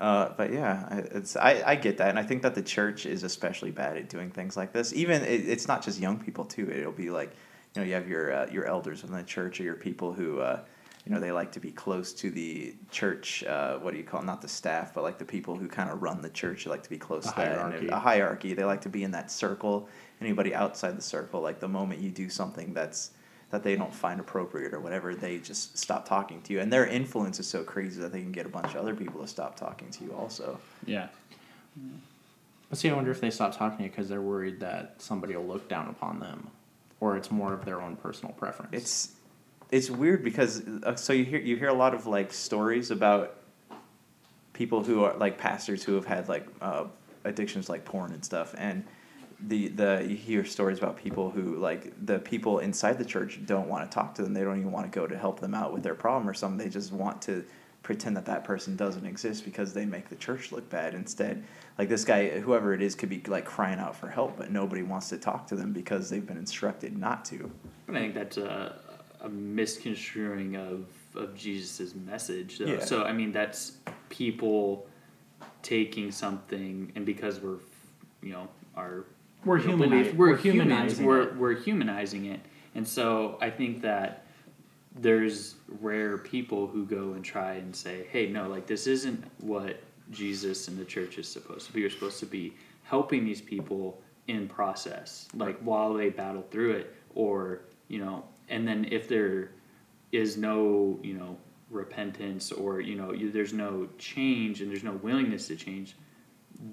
Uh, 0.00 0.30
but 0.36 0.52
yeah, 0.52 0.86
I- 0.90 1.16
it's 1.16 1.36
I, 1.36 1.62
I 1.64 1.74
get 1.76 1.98
that, 1.98 2.08
and 2.08 2.18
I 2.18 2.22
think 2.22 2.42
that 2.42 2.54
the 2.54 2.62
church 2.62 3.06
is 3.06 3.22
especially 3.22 3.70
bad 3.70 3.96
at 3.96 4.08
doing 4.08 4.30
things 4.30 4.56
like 4.56 4.72
this. 4.72 4.92
Even 4.92 5.22
it, 5.22 5.48
it's 5.48 5.68
not 5.68 5.82
just 5.84 6.00
young 6.00 6.18
people 6.18 6.44
too. 6.44 6.70
It'll 6.70 6.92
be 6.92 7.10
like, 7.10 7.30
you 7.74 7.82
know, 7.82 7.86
you 7.86 7.94
have 7.94 8.08
your 8.08 8.32
uh, 8.32 8.46
your 8.50 8.66
elders 8.66 9.04
in 9.04 9.12
the 9.12 9.22
church 9.22 9.60
or 9.60 9.64
your 9.64 9.74
people 9.74 10.12
who, 10.12 10.40
uh, 10.40 10.60
you 11.08 11.14
know, 11.14 11.20
they 11.20 11.32
like 11.32 11.52
to 11.52 11.60
be 11.60 11.70
close 11.72 12.12
to 12.12 12.30
the 12.30 12.74
church. 12.90 13.42
Uh, 13.44 13.78
what 13.78 13.92
do 13.92 13.96
you 13.96 14.04
call 14.04 14.20
'em? 14.20 14.26
not 14.26 14.42
the 14.42 14.48
staff, 14.48 14.92
but 14.92 15.02
like 15.02 15.16
the 15.16 15.24
people 15.24 15.56
who 15.56 15.66
kind 15.66 15.88
of 15.88 16.02
run 16.02 16.20
the 16.20 16.28
church. 16.28 16.64
They 16.64 16.70
like 16.70 16.82
to 16.82 16.90
be 16.90 16.98
close 16.98 17.24
A 17.26 17.30
to 17.30 17.36
that. 17.36 17.56
hierarchy. 17.56 17.88
A 17.88 17.98
hierarchy. 17.98 18.52
They 18.52 18.64
like 18.64 18.82
to 18.82 18.90
be 18.90 19.04
in 19.04 19.12
that 19.12 19.30
circle. 19.30 19.88
Anybody 20.20 20.54
outside 20.54 20.98
the 20.98 21.02
circle, 21.02 21.40
like 21.40 21.60
the 21.60 21.68
moment 21.68 22.00
you 22.02 22.10
do 22.10 22.28
something 22.28 22.74
that's 22.74 23.12
that 23.50 23.62
they 23.62 23.74
don't 23.74 23.94
find 23.94 24.20
appropriate 24.20 24.74
or 24.74 24.80
whatever, 24.80 25.14
they 25.14 25.38
just 25.38 25.78
stop 25.78 26.06
talking 26.06 26.42
to 26.42 26.52
you. 26.52 26.60
And 26.60 26.70
their 26.70 26.86
influence 26.86 27.40
is 27.40 27.46
so 27.46 27.64
crazy 27.64 27.98
that 28.02 28.12
they 28.12 28.20
can 28.20 28.32
get 28.32 28.44
a 28.44 28.50
bunch 28.50 28.74
of 28.74 28.76
other 28.76 28.94
people 28.94 29.22
to 29.22 29.26
stop 29.26 29.56
talking 29.56 29.90
to 29.92 30.04
you 30.04 30.12
also. 30.12 30.60
Yeah. 30.84 31.06
But 32.68 32.78
see, 32.78 32.90
I 32.90 32.92
wonder 32.92 33.10
if 33.10 33.22
they 33.22 33.30
stop 33.30 33.56
talking 33.56 33.78
to 33.78 33.84
you 33.84 33.88
because 33.88 34.10
they're 34.10 34.20
worried 34.20 34.60
that 34.60 34.96
somebody 34.98 35.34
will 35.34 35.46
look 35.46 35.70
down 35.70 35.88
upon 35.88 36.20
them, 36.20 36.48
or 37.00 37.16
it's 37.16 37.30
more 37.30 37.54
of 37.54 37.64
their 37.64 37.80
own 37.80 37.96
personal 37.96 38.34
preference. 38.34 38.74
It's 38.74 39.12
it's 39.70 39.90
weird 39.90 40.24
because 40.24 40.62
uh, 40.82 40.94
so 40.94 41.12
you 41.12 41.24
hear 41.24 41.40
you 41.40 41.56
hear 41.56 41.68
a 41.68 41.74
lot 41.74 41.94
of 41.94 42.06
like 42.06 42.32
stories 42.32 42.90
about 42.90 43.36
people 44.52 44.82
who 44.82 45.04
are 45.04 45.16
like 45.16 45.38
pastors 45.38 45.84
who 45.84 45.94
have 45.94 46.06
had 46.06 46.28
like 46.28 46.46
uh, 46.60 46.84
addictions 47.24 47.68
like 47.68 47.84
porn 47.84 48.12
and 48.12 48.24
stuff 48.24 48.54
and 48.58 48.84
the 49.46 49.68
the 49.68 50.04
you 50.08 50.16
hear 50.16 50.44
stories 50.44 50.78
about 50.78 50.96
people 50.96 51.30
who 51.30 51.56
like 51.56 51.92
the 52.06 52.18
people 52.18 52.58
inside 52.58 52.98
the 52.98 53.04
church 53.04 53.38
don't 53.46 53.68
want 53.68 53.88
to 53.88 53.94
talk 53.94 54.14
to 54.14 54.22
them 54.22 54.34
they 54.34 54.42
don't 54.42 54.58
even 54.58 54.72
want 54.72 54.90
to 54.90 54.98
go 54.98 55.06
to 55.06 55.16
help 55.16 55.38
them 55.38 55.54
out 55.54 55.72
with 55.72 55.82
their 55.82 55.94
problem 55.94 56.28
or 56.28 56.34
something 56.34 56.58
they 56.58 56.70
just 56.70 56.92
want 56.92 57.22
to 57.22 57.44
pretend 57.82 58.16
that 58.16 58.26
that 58.26 58.44
person 58.44 58.76
doesn't 58.76 59.06
exist 59.06 59.44
because 59.44 59.72
they 59.72 59.86
make 59.86 60.10
the 60.10 60.16
church 60.16 60.52
look 60.52 60.68
bad. 60.68 60.94
Instead 60.94 61.42
like 61.78 61.88
this 61.88 62.04
guy 62.04 62.28
whoever 62.40 62.74
it 62.74 62.82
is 62.82 62.94
could 62.94 63.08
be 63.08 63.22
like 63.28 63.44
crying 63.44 63.78
out 63.78 63.96
for 63.96 64.08
help 64.08 64.36
but 64.36 64.50
nobody 64.50 64.82
wants 64.82 65.08
to 65.08 65.16
talk 65.16 65.46
to 65.46 65.56
them 65.56 65.72
because 65.72 66.10
they've 66.10 66.26
been 66.26 66.36
instructed 66.36 66.98
not 66.98 67.24
to. 67.24 67.50
I 67.88 67.92
think 67.92 68.14
that's 68.14 68.36
a, 68.36 68.78
a 69.20 69.28
misconstruing 69.28 70.56
of, 70.56 70.86
of 71.14 71.34
Jesus' 71.34 71.94
message, 71.94 72.58
though. 72.58 72.66
Yeah. 72.66 72.84
So, 72.84 73.04
I 73.04 73.12
mean, 73.12 73.32
that's 73.32 73.78
people 74.08 74.86
taking 75.62 76.10
something, 76.10 76.92
and 76.94 77.04
because 77.04 77.40
we're, 77.40 77.58
you 78.22 78.32
know, 78.32 78.48
our 78.76 79.04
We're 79.44 79.58
know, 79.58 79.76
we're 79.76 80.12
we're, 80.14 80.36
humanizing 80.36 81.04
we're, 81.04 81.22
it. 81.22 81.36
we're 81.36 81.60
humanizing 81.60 82.26
it. 82.26 82.40
And 82.74 82.86
so 82.86 83.38
I 83.40 83.50
think 83.50 83.82
that 83.82 84.26
there's 84.94 85.54
rare 85.80 86.18
people 86.18 86.66
who 86.66 86.84
go 86.84 87.12
and 87.14 87.24
try 87.24 87.54
and 87.54 87.74
say, 87.74 88.06
hey, 88.10 88.28
no, 88.28 88.48
like, 88.48 88.66
this 88.66 88.86
isn't 88.86 89.24
what 89.40 89.80
Jesus 90.10 90.68
and 90.68 90.78
the 90.78 90.84
church 90.84 91.18
is 91.18 91.28
supposed 91.28 91.66
to 91.66 91.72
be. 91.72 91.80
You're 91.80 91.90
supposed 91.90 92.20
to 92.20 92.26
be 92.26 92.54
helping 92.82 93.24
these 93.24 93.40
people 93.40 94.00
in 94.26 94.48
process, 94.48 95.28
like 95.34 95.58
while 95.60 95.94
they 95.94 96.10
battle 96.10 96.44
through 96.50 96.72
it, 96.72 96.94
or 97.14 97.62
you 97.88 97.98
know, 97.98 98.24
and 98.48 98.66
then 98.66 98.86
if 98.90 99.08
there 99.08 99.50
is 100.12 100.36
no, 100.36 100.98
you 101.02 101.14
know, 101.14 101.36
repentance 101.70 102.50
or 102.52 102.80
you 102.80 102.94
know, 102.94 103.12
you, 103.12 103.30
there's 103.30 103.52
no 103.52 103.88
change 103.98 104.60
and 104.62 104.70
there's 104.70 104.84
no 104.84 104.92
willingness 105.02 105.48
to 105.48 105.56
change, 105.56 105.96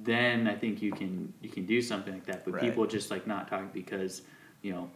then 0.04 0.48
I 0.48 0.56
think 0.56 0.82
you 0.82 0.92
can 0.92 1.34
you 1.42 1.50
can 1.50 1.66
do 1.66 1.82
something 1.82 2.14
like 2.14 2.26
that. 2.28 2.46
But 2.46 2.56
Right. 2.56 2.64
people 2.64 2.86
just 2.88 3.12
like 3.12 3.28
not 3.28 3.48
talking 3.48 3.70
because 3.74 4.22
you 4.62 4.72
know, 4.74 4.90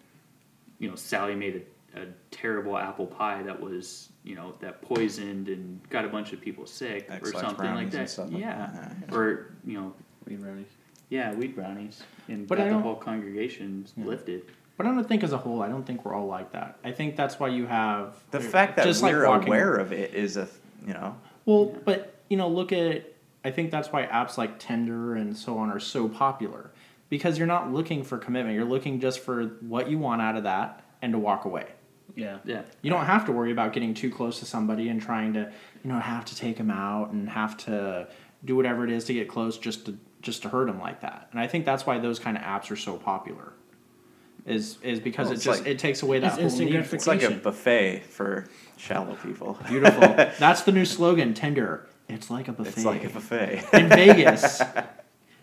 you 0.79 0.89
know, 0.89 0.95
Sally 0.95 1.35
made 1.35 1.65
a, 1.95 2.01
a 2.01 2.05
terrible 2.31 2.77
apple 2.77 3.05
pie 3.07 3.43
that 3.43 3.59
was 3.59 4.09
you 4.23 4.35
know 4.35 4.55
that 4.61 4.81
poisoned 4.81 5.49
and 5.49 5.81
got 5.89 6.05
a 6.05 6.07
bunch 6.09 6.33
of 6.33 6.39
people 6.41 6.65
sick 6.65 7.09
or 7.09 7.15
X-Lax 7.15 7.39
something 7.41 7.75
like 7.75 7.91
that. 7.91 8.09
stuff 8.09 8.31
like 8.31 8.39
yeah, 8.41 8.69
that, 8.73 8.95
yeah. 9.09 9.15
or 9.15 9.51
you 9.65 9.77
know, 9.79 9.93
Weed 10.25 10.41
brownies. 10.41 10.67
yeah, 11.09 11.33
wheat 11.33 11.55
brownies, 11.55 12.03
and 12.29 12.47
But 12.47 12.59
got 12.59 12.69
the 12.69 12.79
whole 12.79 12.95
congregation 12.95 13.85
lifted. 13.97 14.43
But 14.79 14.87
I 14.87 14.91
don't 14.91 15.03
think 15.03 15.25
as 15.25 15.33
a 15.33 15.37
whole, 15.37 15.61
I 15.61 15.67
don't 15.67 15.83
think 15.85 16.05
we're 16.05 16.13
all 16.13 16.27
like 16.27 16.53
that. 16.53 16.77
I 16.85 16.93
think 16.93 17.17
that's 17.17 17.37
why 17.37 17.49
you 17.49 17.65
have 17.65 18.15
The 18.31 18.39
fact 18.39 18.77
that 18.77 18.85
just 18.85 19.03
we're 19.03 19.27
walking- 19.27 19.49
aware 19.49 19.75
of 19.75 19.91
it 19.91 20.13
is 20.13 20.37
a, 20.37 20.47
you 20.87 20.93
know, 20.93 21.17
Well, 21.45 21.75
but 21.83 22.15
you 22.29 22.37
know, 22.37 22.47
look 22.47 22.71
at. 22.71 23.03
I 23.43 23.51
think 23.51 23.71
that's 23.71 23.91
why 23.91 24.05
apps 24.05 24.37
like 24.37 24.57
Tinder 24.57 25.15
and 25.15 25.35
so 25.35 25.57
on 25.57 25.69
are 25.69 25.81
so 25.81 26.07
popular 26.07 26.71
because 27.09 27.37
you're 27.37 27.45
not 27.47 27.73
looking 27.73 28.03
for 28.03 28.17
commitment. 28.17 28.55
You're 28.55 28.63
looking 28.63 29.01
just 29.01 29.19
for 29.19 29.47
what 29.59 29.89
you 29.89 29.97
want 29.99 30.21
out 30.21 30.37
of 30.37 30.43
that 30.43 30.81
and 31.01 31.11
to 31.11 31.19
walk 31.19 31.43
away. 31.43 31.65
Yeah. 32.15 32.37
Yeah. 32.45 32.61
You 32.81 32.89
don't 32.89 33.05
have 33.05 33.25
to 33.25 33.33
worry 33.33 33.51
about 33.51 33.73
getting 33.73 33.93
too 33.93 34.09
close 34.09 34.39
to 34.39 34.45
somebody 34.45 34.87
and 34.87 35.01
trying 35.01 35.33
to, 35.33 35.51
you 35.83 35.91
know, 35.91 35.99
have 35.99 36.23
to 36.23 36.35
take 36.37 36.55
them 36.57 36.71
out 36.71 37.11
and 37.11 37.27
have 37.29 37.57
to 37.65 38.07
do 38.45 38.55
whatever 38.55 38.85
it 38.85 38.91
is 38.91 39.03
to 39.05 39.13
get 39.13 39.27
close 39.27 39.57
just 39.57 39.85
to 39.87 39.97
just 40.21 40.41
to 40.43 40.49
hurt 40.49 40.67
them 40.67 40.79
like 40.79 41.01
that. 41.01 41.27
And 41.31 41.39
I 41.41 41.47
think 41.47 41.65
that's 41.65 41.85
why 41.85 41.97
those 41.99 42.17
kind 42.19 42.37
of 42.37 42.43
apps 42.43 42.71
are 42.71 42.77
so 42.77 42.95
popular. 42.95 43.51
Is 44.49 44.77
is 44.81 44.99
because 44.99 45.27
Well, 45.27 45.33
it 45.37 45.41
just 45.41 45.59
like- 45.61 45.67
it 45.67 45.79
takes 45.79 46.01
away 46.01 46.19
that 46.19 46.27
It's 46.27 46.35
whole 46.35 46.43
instant 46.45 46.71
need. 46.71 46.79
It's 46.93 47.07
like 47.07 47.23
a 47.23 47.31
buffet 47.31 48.03
for 48.09 48.47
shallow 48.77 49.15
people. 49.15 49.57
Beautiful. 49.67 50.01
That's 50.39 50.63
the 50.63 50.71
new 50.71 50.85
slogan. 50.85 51.33
Tinder. 51.33 51.85
It's 52.07 52.29
like 52.31 52.47
a 52.47 52.51
buffet. 52.53 52.69
It's 52.71 52.85
like 52.85 53.03
a 53.03 53.09
buffet. 53.09 53.63
in 53.73 53.89
Vegas. 53.89 54.61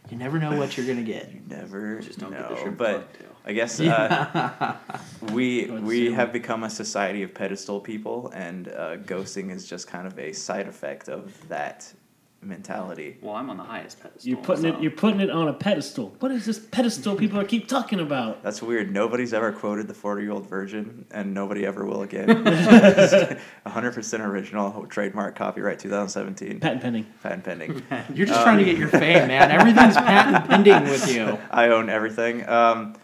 You 0.08 0.16
never 0.16 0.38
know 0.38 0.56
what 0.56 0.76
you're 0.76 0.86
gonna 0.86 1.02
get. 1.02 1.32
You 1.32 1.40
never 1.48 1.98
Just 2.00 2.20
don't 2.20 2.30
get 2.30 2.40
know. 2.48 2.54
the 2.54 2.60
shrimp 2.60 2.78
but 2.78 2.94
cocktail. 3.12 3.28
I 3.44 3.52
guess 3.54 3.80
uh, 3.80 4.76
we 5.32 5.66
we 5.66 6.06
Zoom. 6.06 6.14
have 6.14 6.32
become 6.32 6.62
a 6.62 6.70
society 6.70 7.24
of 7.24 7.34
pedestal 7.34 7.80
people, 7.80 8.30
and 8.32 8.68
uh, 8.68 8.98
ghosting 8.98 9.50
is 9.50 9.66
just 9.68 9.88
kind 9.88 10.06
of 10.06 10.16
a 10.16 10.32
side 10.32 10.68
effect 10.68 11.08
of 11.08 11.32
that 11.48 11.92
mentality. 12.46 13.16
Well, 13.20 13.34
I'm 13.34 13.50
on 13.50 13.56
the 13.56 13.62
highest 13.64 14.00
pedestal. 14.02 14.28
You're 14.28 14.38
putting 14.42 14.62
so- 14.62 14.68
it. 14.76 14.80
You're 14.82 14.90
putting 14.92 15.20
it 15.20 15.30
on 15.30 15.48
a 15.48 15.52
pedestal. 15.52 16.14
What 16.20 16.30
is 16.32 16.44
this 16.46 16.58
pedestal 16.58 17.16
people 17.16 17.38
are 17.40 17.44
keep 17.44 17.68
talking 17.68 18.00
about? 18.00 18.42
That's 18.42 18.62
weird. 18.62 18.92
Nobody's 18.92 19.32
ever 19.34 19.52
quoted 19.52 19.88
the 19.88 19.94
40 19.94 20.22
year 20.22 20.32
old 20.32 20.48
virgin, 20.48 21.06
and 21.10 21.34
nobody 21.34 21.66
ever 21.66 21.84
will 21.84 22.02
again. 22.02 22.28
100% 23.66 24.20
original, 24.20 24.86
trademark, 24.86 25.36
copyright 25.36 25.78
2017, 25.78 26.60
Patent 26.60 26.82
pending. 26.82 27.06
patent 27.22 27.44
pending. 27.44 27.82
You're 28.14 28.26
just 28.26 28.42
trying 28.42 28.58
to 28.58 28.64
get 28.64 28.76
your 28.78 28.88
fame, 28.88 29.28
man. 29.28 29.50
Everything's 29.50 29.96
patent 29.96 30.48
pending 30.48 30.84
with 30.84 31.12
you. 31.14 31.38
I 31.50 31.68
own 31.68 31.88
everything. 31.90 32.48
Um, 32.48 32.94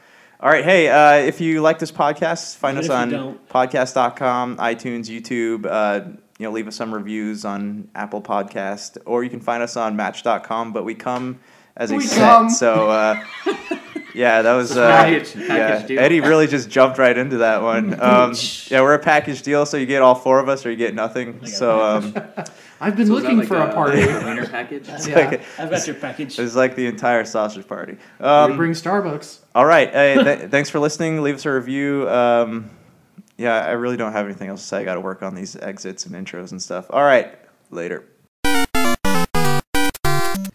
all 0.40 0.48
right. 0.50 0.64
Hey, 0.64 0.88
uh, 0.88 1.24
if 1.24 1.40
you 1.40 1.60
like 1.62 1.78
this 1.78 1.92
podcast, 1.92 2.56
find 2.56 2.76
Even 2.76 2.90
us 2.90 2.96
on 2.96 3.10
don't. 3.10 3.48
podcast.com, 3.48 4.56
iTunes, 4.56 5.06
YouTube. 5.06 5.66
Uh, 5.66 6.16
you 6.42 6.48
know, 6.48 6.52
leave 6.52 6.66
us 6.68 6.74
some 6.76 6.92
reviews 6.92 7.44
on 7.44 7.88
Apple 7.94 8.20
Podcast, 8.20 8.98
or 9.06 9.22
you 9.22 9.30
can 9.30 9.40
find 9.40 9.62
us 9.62 9.76
on 9.76 9.94
Match.com. 9.96 10.72
But 10.72 10.84
we 10.84 10.94
come 10.96 11.38
as 11.76 11.90
a 11.92 11.96
We 11.96 12.02
set, 12.04 12.18
come. 12.18 12.50
so 12.50 12.90
uh, 12.90 13.24
yeah, 14.14 14.42
that 14.42 14.52
was 14.54 14.76
uh, 14.76 14.88
Package- 14.90 15.36
yeah. 15.36 15.46
package 15.46 15.86
deal. 15.88 16.00
Eddie 16.00 16.20
really 16.20 16.46
just 16.48 16.68
jumped 16.68 16.98
right 16.98 17.16
into 17.16 17.38
that 17.38 17.62
one. 17.62 17.94
Um, 18.02 18.34
yeah, 18.66 18.80
we're 18.82 18.94
a 18.94 18.98
package 18.98 19.42
deal, 19.42 19.64
so 19.64 19.76
you 19.76 19.86
get 19.86 20.02
all 20.02 20.14
four 20.16 20.40
of 20.40 20.48
us, 20.48 20.66
or 20.66 20.70
you 20.70 20.76
get 20.76 20.94
nothing. 20.94 21.46
So 21.46 21.80
um, 21.80 22.14
I've 22.80 22.96
been 22.96 23.06
So 23.06 23.12
looking 23.14 23.38
like 23.38 23.46
for 23.48 23.56
a, 23.58 23.72
party. 23.72 24.04
winter 24.04 24.46
package. 24.48 24.88
Yeah. 25.06 25.40
I've 25.58 25.70
got 25.70 25.86
your 25.86 25.94
package. 25.96 26.38
it's 26.38 26.56
like 26.56 26.74
the 26.74 26.86
entire 26.86 27.24
sausage 27.24 27.66
party. 27.68 27.96
we 28.18 28.26
Um, 28.26 28.56
bring 28.56 28.72
Starbucks. 28.72 29.38
All 29.54 29.64
right. 29.64 29.88
Hey, 29.92 30.14
th- 30.22 30.50
thanks 30.50 30.68
for 30.68 30.80
listening. 30.80 31.22
Leave 31.22 31.36
us 31.36 31.46
a 31.46 31.52
review. 31.52 32.08
Um, 32.10 32.70
yeah, 33.38 33.64
I 33.66 33.72
really 33.72 33.96
don't 33.96 34.12
have 34.12 34.26
anything 34.26 34.48
else 34.48 34.62
to 34.62 34.66
say. 34.66 34.78
I 34.78 34.84
got 34.84 34.94
to 34.94 35.00
work 35.00 35.22
on 35.22 35.34
these 35.34 35.56
exits 35.56 36.06
and 36.06 36.14
intros 36.14 36.50
and 36.50 36.62
stuff. 36.62 36.86
All 36.90 37.02
right. 37.02 37.34
Later. 37.70 38.04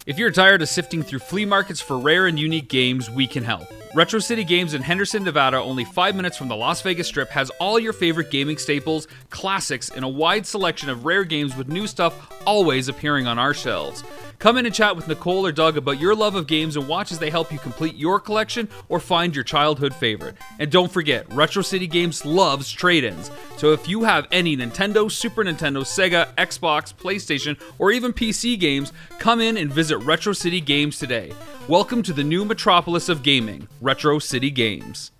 If 0.06 0.16
you're 0.16 0.30
tired 0.30 0.62
of 0.62 0.68
sifting 0.68 1.02
through 1.02 1.18
flea 1.18 1.44
markets 1.44 1.80
for 1.80 1.98
rare 1.98 2.26
and 2.26 2.38
unique 2.38 2.68
games, 2.68 3.10
we 3.10 3.26
can 3.26 3.44
help. 3.44 3.68
Retro 3.94 4.18
City 4.18 4.44
Games 4.44 4.74
in 4.74 4.82
Henderson, 4.82 5.24
Nevada, 5.24 5.56
only 5.56 5.84
five 5.84 6.14
minutes 6.14 6.36
from 6.36 6.48
the 6.48 6.56
Las 6.56 6.82
Vegas 6.82 7.08
Strip, 7.08 7.30
has 7.30 7.48
all 7.58 7.78
your 7.78 7.94
favorite 7.94 8.30
gaming 8.30 8.58
staples, 8.58 9.08
classics, 9.30 9.88
and 9.88 10.04
a 10.04 10.08
wide 10.08 10.46
selection 10.46 10.90
of 10.90 11.06
rare 11.06 11.24
games 11.24 11.56
with 11.56 11.68
new 11.68 11.86
stuff 11.86 12.30
always 12.46 12.88
appearing 12.88 13.26
on 13.26 13.38
our 13.38 13.54
shelves. 13.54 14.04
Come 14.38 14.56
in 14.56 14.66
and 14.66 14.74
chat 14.74 14.94
with 14.94 15.08
Nicole 15.08 15.44
or 15.44 15.52
Doug 15.52 15.76
about 15.76 15.98
your 15.98 16.14
love 16.14 16.36
of 16.36 16.46
games 16.46 16.76
and 16.76 16.86
watch 16.86 17.10
as 17.10 17.18
they 17.18 17.30
help 17.30 17.50
you 17.50 17.58
complete 17.58 17.96
your 17.96 18.20
collection 18.20 18.68
or 18.88 19.00
find 19.00 19.34
your 19.34 19.42
childhood 19.42 19.94
favorite. 19.94 20.36
And 20.60 20.70
don't 20.70 20.92
forget, 20.92 21.32
Retro 21.32 21.62
City 21.62 21.88
Games 21.88 22.24
loves 22.24 22.70
trade 22.70 23.02
ins. 23.02 23.32
So 23.56 23.72
if 23.72 23.88
you 23.88 24.04
have 24.04 24.28
any 24.30 24.56
Nintendo, 24.56 25.10
Super 25.10 25.42
Nintendo, 25.42 25.80
Sega, 25.80 26.32
Xbox, 26.36 26.94
PlayStation, 26.94 27.58
or 27.80 27.90
even 27.90 28.12
PC 28.12 28.60
games, 28.60 28.92
come 29.18 29.40
in 29.40 29.56
and 29.56 29.72
visit 29.72 29.98
Retro 29.98 30.34
City 30.34 30.60
Games 30.60 30.98
today. 30.98 31.32
Welcome 31.66 32.02
to 32.04 32.12
the 32.12 32.24
new 32.24 32.44
metropolis 32.46 33.10
of 33.10 33.22
gaming, 33.22 33.68
Retro 33.80 34.18
City 34.18 34.50
Games. 34.50 35.12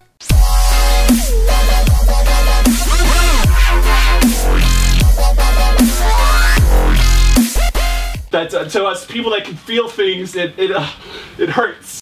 that 8.30 8.52
uh, 8.54 8.68
to 8.68 8.84
us 8.84 9.06
people 9.06 9.30
that 9.30 9.44
can 9.44 9.56
feel 9.56 9.88
things, 9.88 10.36
it 10.36 10.58
it 10.58 10.70
uh, 10.70 10.88
it 11.38 11.48
hurts. 11.48 12.00